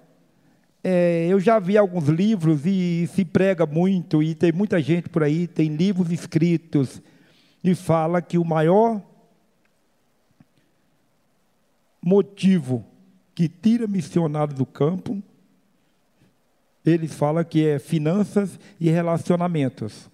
[0.83, 5.23] é, eu já vi alguns livros e se prega muito, e tem muita gente por
[5.23, 7.01] aí, tem livros escritos,
[7.63, 9.01] e fala que o maior
[12.01, 12.85] motivo
[13.35, 15.21] que tira missionário do campo
[16.85, 20.09] eles falam que é finanças e relacionamentos.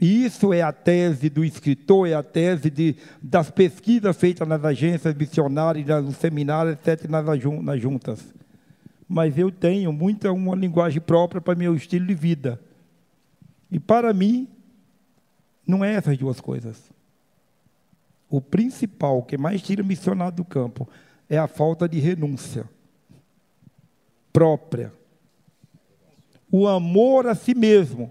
[0.00, 5.14] Isso é a tese do escritor, é a tese de, das pesquisas feitas nas agências
[5.14, 7.24] missionárias, nos seminários, etc., nas,
[7.62, 8.34] nas juntas.
[9.08, 12.60] Mas eu tenho muita uma linguagem própria para meu estilo de vida.
[13.70, 14.48] E para mim,
[15.66, 16.90] não é essas duas coisas.
[18.28, 20.88] O principal que mais tira missionário do campo
[21.28, 22.68] é a falta de renúncia
[24.32, 24.92] própria.
[26.50, 28.10] O amor a si mesmo.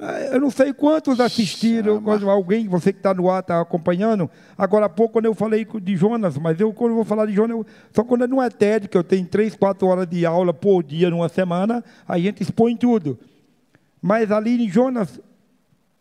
[0.00, 2.32] É, eu não sei quantos assistiram, Chama.
[2.32, 4.30] alguém, você que está no ar, está acompanhando.
[4.56, 7.32] Agora há pouco, quando eu falei de Jonas, mas eu, quando eu vou falar de
[7.32, 10.54] Jonas, eu, só quando não é TED, que eu tenho três, quatro horas de aula
[10.54, 13.18] por dia numa semana, a gente expõe tudo.
[14.00, 15.20] Mas ali em Jonas,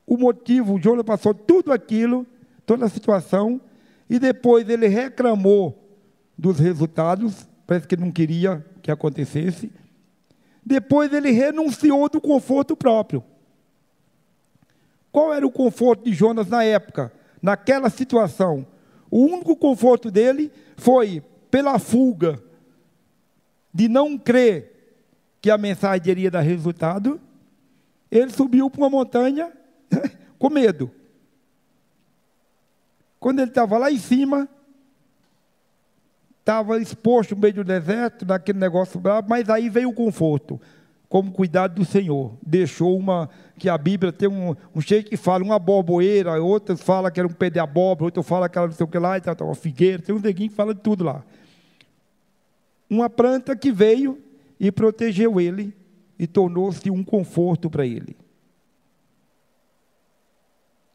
[0.06, 2.26] o motivo, Jonas passou tudo aquilo,
[2.68, 3.60] toda a situação,
[4.08, 5.76] e depois ele reclamou
[6.38, 9.72] dos resultados, parece que não queria que acontecesse.
[10.64, 13.24] Depois ele renunciou do conforto próprio.
[15.18, 17.12] Qual era o conforto de Jonas na época,
[17.42, 18.68] naquela situação?
[19.10, 22.40] O único conforto dele foi pela fuga
[23.74, 25.02] de não crer
[25.42, 27.20] que a mensagem iria dar resultado.
[28.12, 29.52] Ele subiu para uma montanha
[30.38, 30.92] com medo.
[33.20, 34.48] Quando ele estava lá em cima,
[36.42, 40.62] estava exposto no meio do deserto, naquele negócio bravo, mas aí veio o conforto,
[41.10, 42.38] como cuidado do Senhor.
[42.46, 47.10] Deixou uma, que a Bíblia tem um, um cheio que fala uma borboeira, outro fala
[47.10, 49.14] que era um pé de abóbora, outro fala que era não sei o que lá,
[49.42, 51.24] uma figueira, tem um neguinho que fala de tudo lá.
[52.90, 54.22] Uma planta que veio
[54.60, 55.76] e protegeu ele
[56.18, 58.16] e tornou-se um conforto para ele.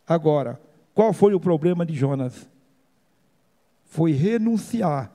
[0.06, 0.60] Agora,
[0.94, 2.48] qual foi o problema de Jonas?
[3.84, 5.12] Foi renunciar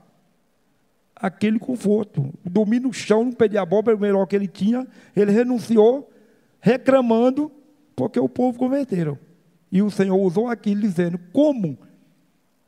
[1.20, 2.34] aquele conforto.
[2.46, 6.10] Dormir no chão, no pé de abóbora, o melhor que ele tinha, ele renunciou,
[6.60, 7.52] reclamando,
[7.96, 9.18] porque o povo converteram.
[9.72, 11.78] E o Senhor usou aquilo dizendo: como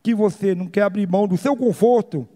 [0.02, 2.28] que você não quer abrir mão do seu conforto,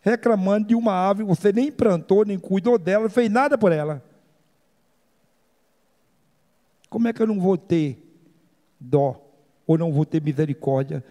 [0.00, 4.04] reclamando de uma ave, você nem plantou, nem cuidou dela, não fez nada por ela?
[6.88, 7.98] Como é que eu não vou ter
[8.78, 9.18] dó,
[9.66, 11.02] ou não vou ter misericórdia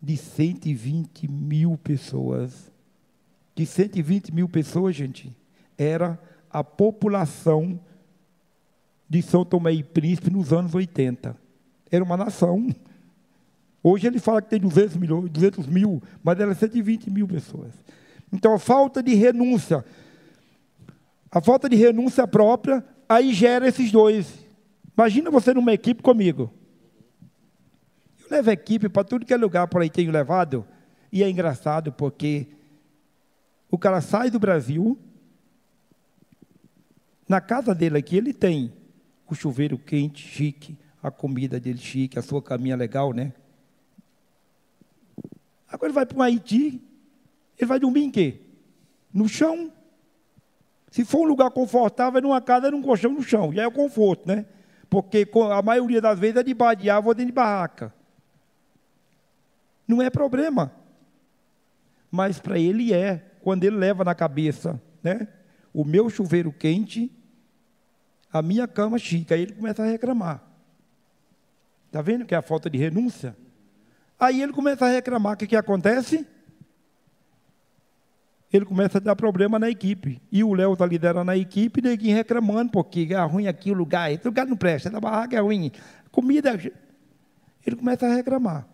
[0.00, 2.71] de 120 mil pessoas?
[3.54, 5.36] Que 120 mil pessoas, gente,
[5.76, 6.18] era
[6.50, 7.78] a população
[9.08, 11.36] de São Tomé e Príncipe nos anos 80.
[11.90, 12.74] Era uma nação.
[13.82, 17.72] Hoje ele fala que tem 200, milhões, 200 mil, mas era 120 mil pessoas.
[18.32, 19.84] Então a falta de renúncia,
[21.30, 24.32] a falta de renúncia própria, aí gera esses dois.
[24.96, 26.50] Imagina você numa equipe comigo.
[28.20, 30.64] Eu levo equipe para tudo que é lugar por aí tenho levado,
[31.10, 32.46] e é engraçado porque
[33.72, 34.98] o cara sai do Brasil,
[37.26, 38.70] na casa dele aqui ele tem
[39.26, 43.32] o chuveiro quente, chique, a comida dele chique, a sua caminha legal, né?
[45.66, 46.82] Agora ele vai para o Haiti,
[47.58, 48.42] ele vai dormir em quê?
[49.10, 49.72] No chão.
[50.90, 53.66] Se for um lugar confortável, é numa casa, é num colchão no chão, já é
[53.66, 54.44] o conforto, né?
[54.90, 57.94] Porque a maioria das vezes é de de árvore dentro de barraca.
[59.88, 60.70] Não é problema.
[62.10, 65.28] Mas para ele é quando ele leva na cabeça, né?
[65.74, 67.10] O meu chuveiro quente,
[68.32, 70.42] a minha cama chica, aí ele começa a reclamar.
[71.86, 73.36] Está vendo que é a falta de renúncia?
[74.18, 76.26] Aí ele começa a reclamar, o que, que acontece?
[78.52, 80.20] Ele começa a dar problema na equipe.
[80.30, 83.74] E o Léo está liderando a equipe, e neguinho reclamando, porque é ruim aqui o
[83.74, 85.72] lugar, esse lugar não presta, a barraca é ruim,
[86.10, 86.54] comida.
[86.54, 86.72] É
[87.66, 88.66] ele começa a reclamar,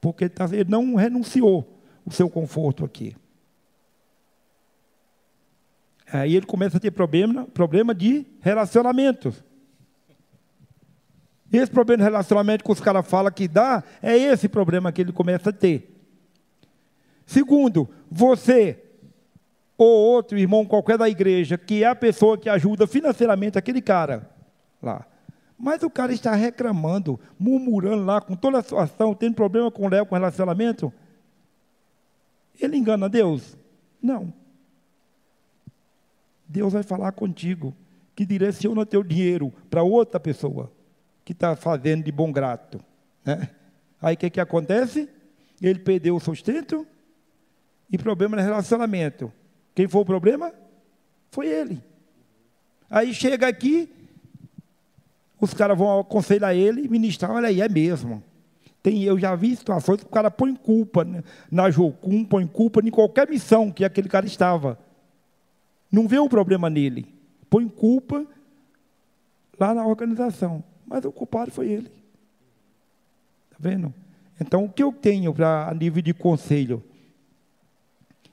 [0.00, 3.16] porque tá, ele não renunciou o seu conforto aqui.
[6.12, 9.42] Aí ele começa a ter problema, problema de relacionamentos.
[11.52, 15.12] Esse problema de relacionamento que os caras falam que dá, é esse problema que ele
[15.12, 15.92] começa a ter.
[17.24, 18.82] Segundo, você
[19.78, 24.30] ou outro irmão qualquer da igreja, que é a pessoa que ajuda financeiramente aquele cara
[24.80, 25.06] lá.
[25.58, 29.88] Mas o cara está reclamando, murmurando lá, com toda a situação, tendo problema com o
[29.88, 30.92] Léo, com relacionamento.
[32.60, 33.56] Ele engana Deus?
[34.00, 34.32] Não.
[36.56, 37.76] Deus vai falar contigo,
[38.14, 40.72] que direciona teu dinheiro para outra pessoa
[41.22, 42.80] que está fazendo de bom grato.
[43.22, 43.50] Né?
[44.00, 45.06] Aí o que, que acontece?
[45.60, 46.86] Ele perdeu o sustento
[47.92, 49.30] e problema no relacionamento.
[49.74, 50.50] Quem foi o problema?
[51.30, 51.84] Foi ele.
[52.88, 53.92] Aí chega aqui,
[55.38, 58.22] os caras vão aconselhar ele ministrar, olha aí, é mesmo.
[58.82, 61.22] Tem, eu já vi situações que o cara põe culpa né?
[61.50, 64.85] na Jocum, põe culpa em qualquer missão que aquele cara estava.
[65.96, 67.14] Não vê o problema nele.
[67.48, 68.26] Põe culpa
[69.58, 71.90] lá na organização mas o culpado foi ele.
[73.46, 73.92] Está vendo?
[74.40, 76.82] Então, o que eu tenho para a nível de conselho?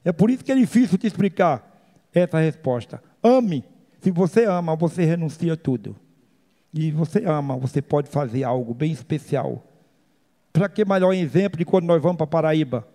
[0.05, 1.65] É por isso que é difícil te explicar
[2.13, 3.01] essa resposta.
[3.23, 3.65] Ame.
[4.01, 5.95] Se você ama, você renuncia tudo.
[6.73, 9.63] E você ama, você pode fazer algo bem especial.
[10.51, 12.87] Para que melhor exemplo de quando nós vamos para Paraíba?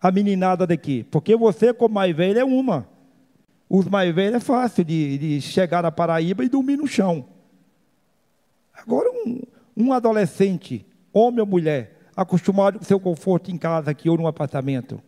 [0.00, 1.02] A meninada daqui.
[1.04, 2.86] Porque você, como mais velho, é uma.
[3.72, 7.24] Os mais velhos é fácil de, de chegar na Paraíba e dormir no chão.
[8.74, 9.42] Agora, um,
[9.76, 15.00] um adolescente, homem ou mulher, acostumado com seu conforto em casa aqui ou num apartamento,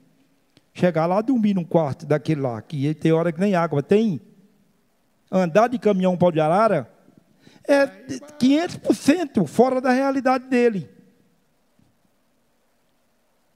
[0.72, 4.20] chegar lá dormir num quarto daquele lá, que tem hora que nem água tem,
[5.28, 6.88] andar de caminhão para o de Arara,
[7.66, 7.84] é
[8.38, 10.88] 500% fora da realidade dele.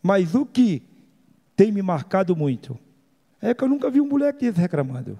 [0.03, 0.83] Mas o que
[1.55, 2.77] tem me marcado muito
[3.41, 5.18] é que eu nunca vi um moleque desse reclamando.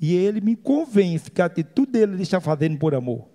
[0.00, 3.28] E ele me convence que a atitude dele ele está fazendo por amor.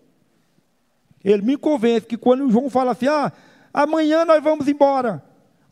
[1.24, 3.32] Ele me convence que quando o João fala assim, ah,
[3.74, 5.24] amanhã nós vamos embora.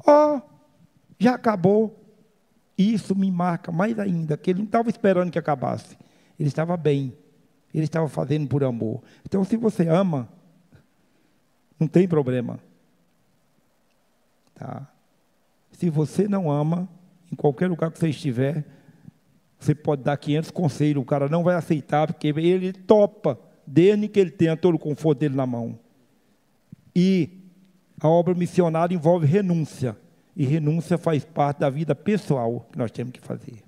[0.06, 0.42] Ó, oh,
[1.20, 2.02] já acabou.
[2.78, 5.98] Isso me marca mais ainda, que ele não estava esperando que acabasse.
[6.40, 7.14] Ele estava bem.
[7.74, 9.02] Ele estava fazendo por amor.
[9.26, 10.30] Então, se você ama,
[11.80, 12.60] não tem problema.
[14.54, 14.88] Tá?
[15.78, 16.88] Se você não ama,
[17.32, 18.66] em qualquer lugar que você estiver,
[19.60, 24.20] você pode dar 500 conselhos, o cara não vai aceitar, porque ele topa, desde que
[24.20, 25.78] ele tenha todo o conforto dele na mão.
[26.96, 27.30] E
[28.00, 29.98] a obra missionária envolve renúncia.
[30.36, 33.64] E renúncia faz parte da vida pessoal que nós temos que fazer.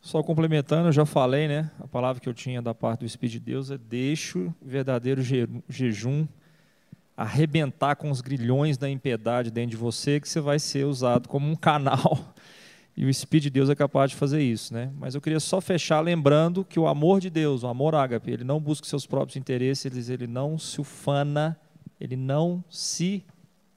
[0.00, 1.70] Só complementando, eu já falei, né?
[1.80, 5.22] A palavra que eu tinha da parte do Espírito de Deus é deixo verdadeiro
[5.68, 6.26] jejum
[7.20, 11.50] arrebentar com os grilhões da impiedade dentro de você, que você vai ser usado como
[11.50, 12.34] um canal
[12.96, 14.90] e o Espírito de Deus é capaz de fazer isso, né?
[14.98, 18.44] Mas eu queria só fechar lembrando que o amor de Deus, o amor ágape, ele
[18.44, 21.60] não busca seus próprios interesses, ele não se ufana,
[22.00, 23.22] ele não se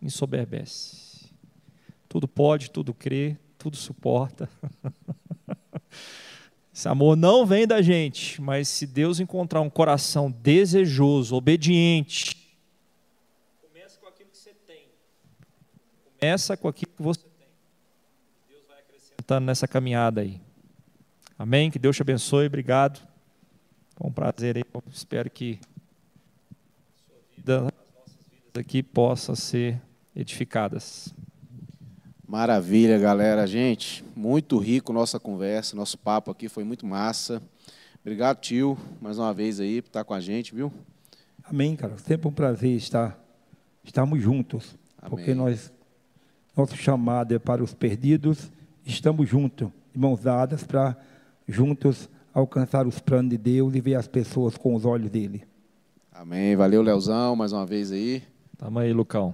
[0.02, 1.30] ensoberbece.
[2.08, 4.50] Tudo pode, tudo crê, tudo suporta.
[6.74, 12.44] Esse amor não vem da gente, mas se Deus encontrar um coração desejoso, obediente,
[13.62, 14.88] começa com aquilo que você tem.
[16.24, 17.20] Começa com aquilo que você
[19.20, 20.40] estando nessa caminhada aí.
[21.38, 21.70] Amém?
[21.70, 22.46] Que Deus te abençoe.
[22.48, 23.06] Obrigado.
[23.98, 24.64] Foi um prazer aí.
[24.90, 25.60] Espero que
[26.50, 29.82] a sua vida, as nossas vidas aqui possam ser
[30.16, 31.14] edificadas.
[32.26, 33.46] Maravilha, galera.
[33.46, 37.44] Gente, muito rico nossa conversa, nosso papo aqui foi muito massa.
[38.00, 40.72] Obrigado, tio, mais uma vez aí por estar com a gente, viu?
[41.44, 41.98] Amém, cara.
[41.98, 43.22] Sempre um prazer estar
[43.84, 45.10] estarmos juntos, Amém.
[45.10, 45.70] porque nós
[46.56, 48.52] nosso chamado é para os perdidos
[48.86, 50.98] estamos juntos, mãos dadas, para
[51.48, 55.44] juntos alcançar os planos de Deus e ver as pessoas com os olhos dele.
[56.12, 56.56] Amém.
[56.56, 58.24] Valeu, Leozão, mais uma vez aí.
[58.58, 59.34] Tamo aí, Lucão.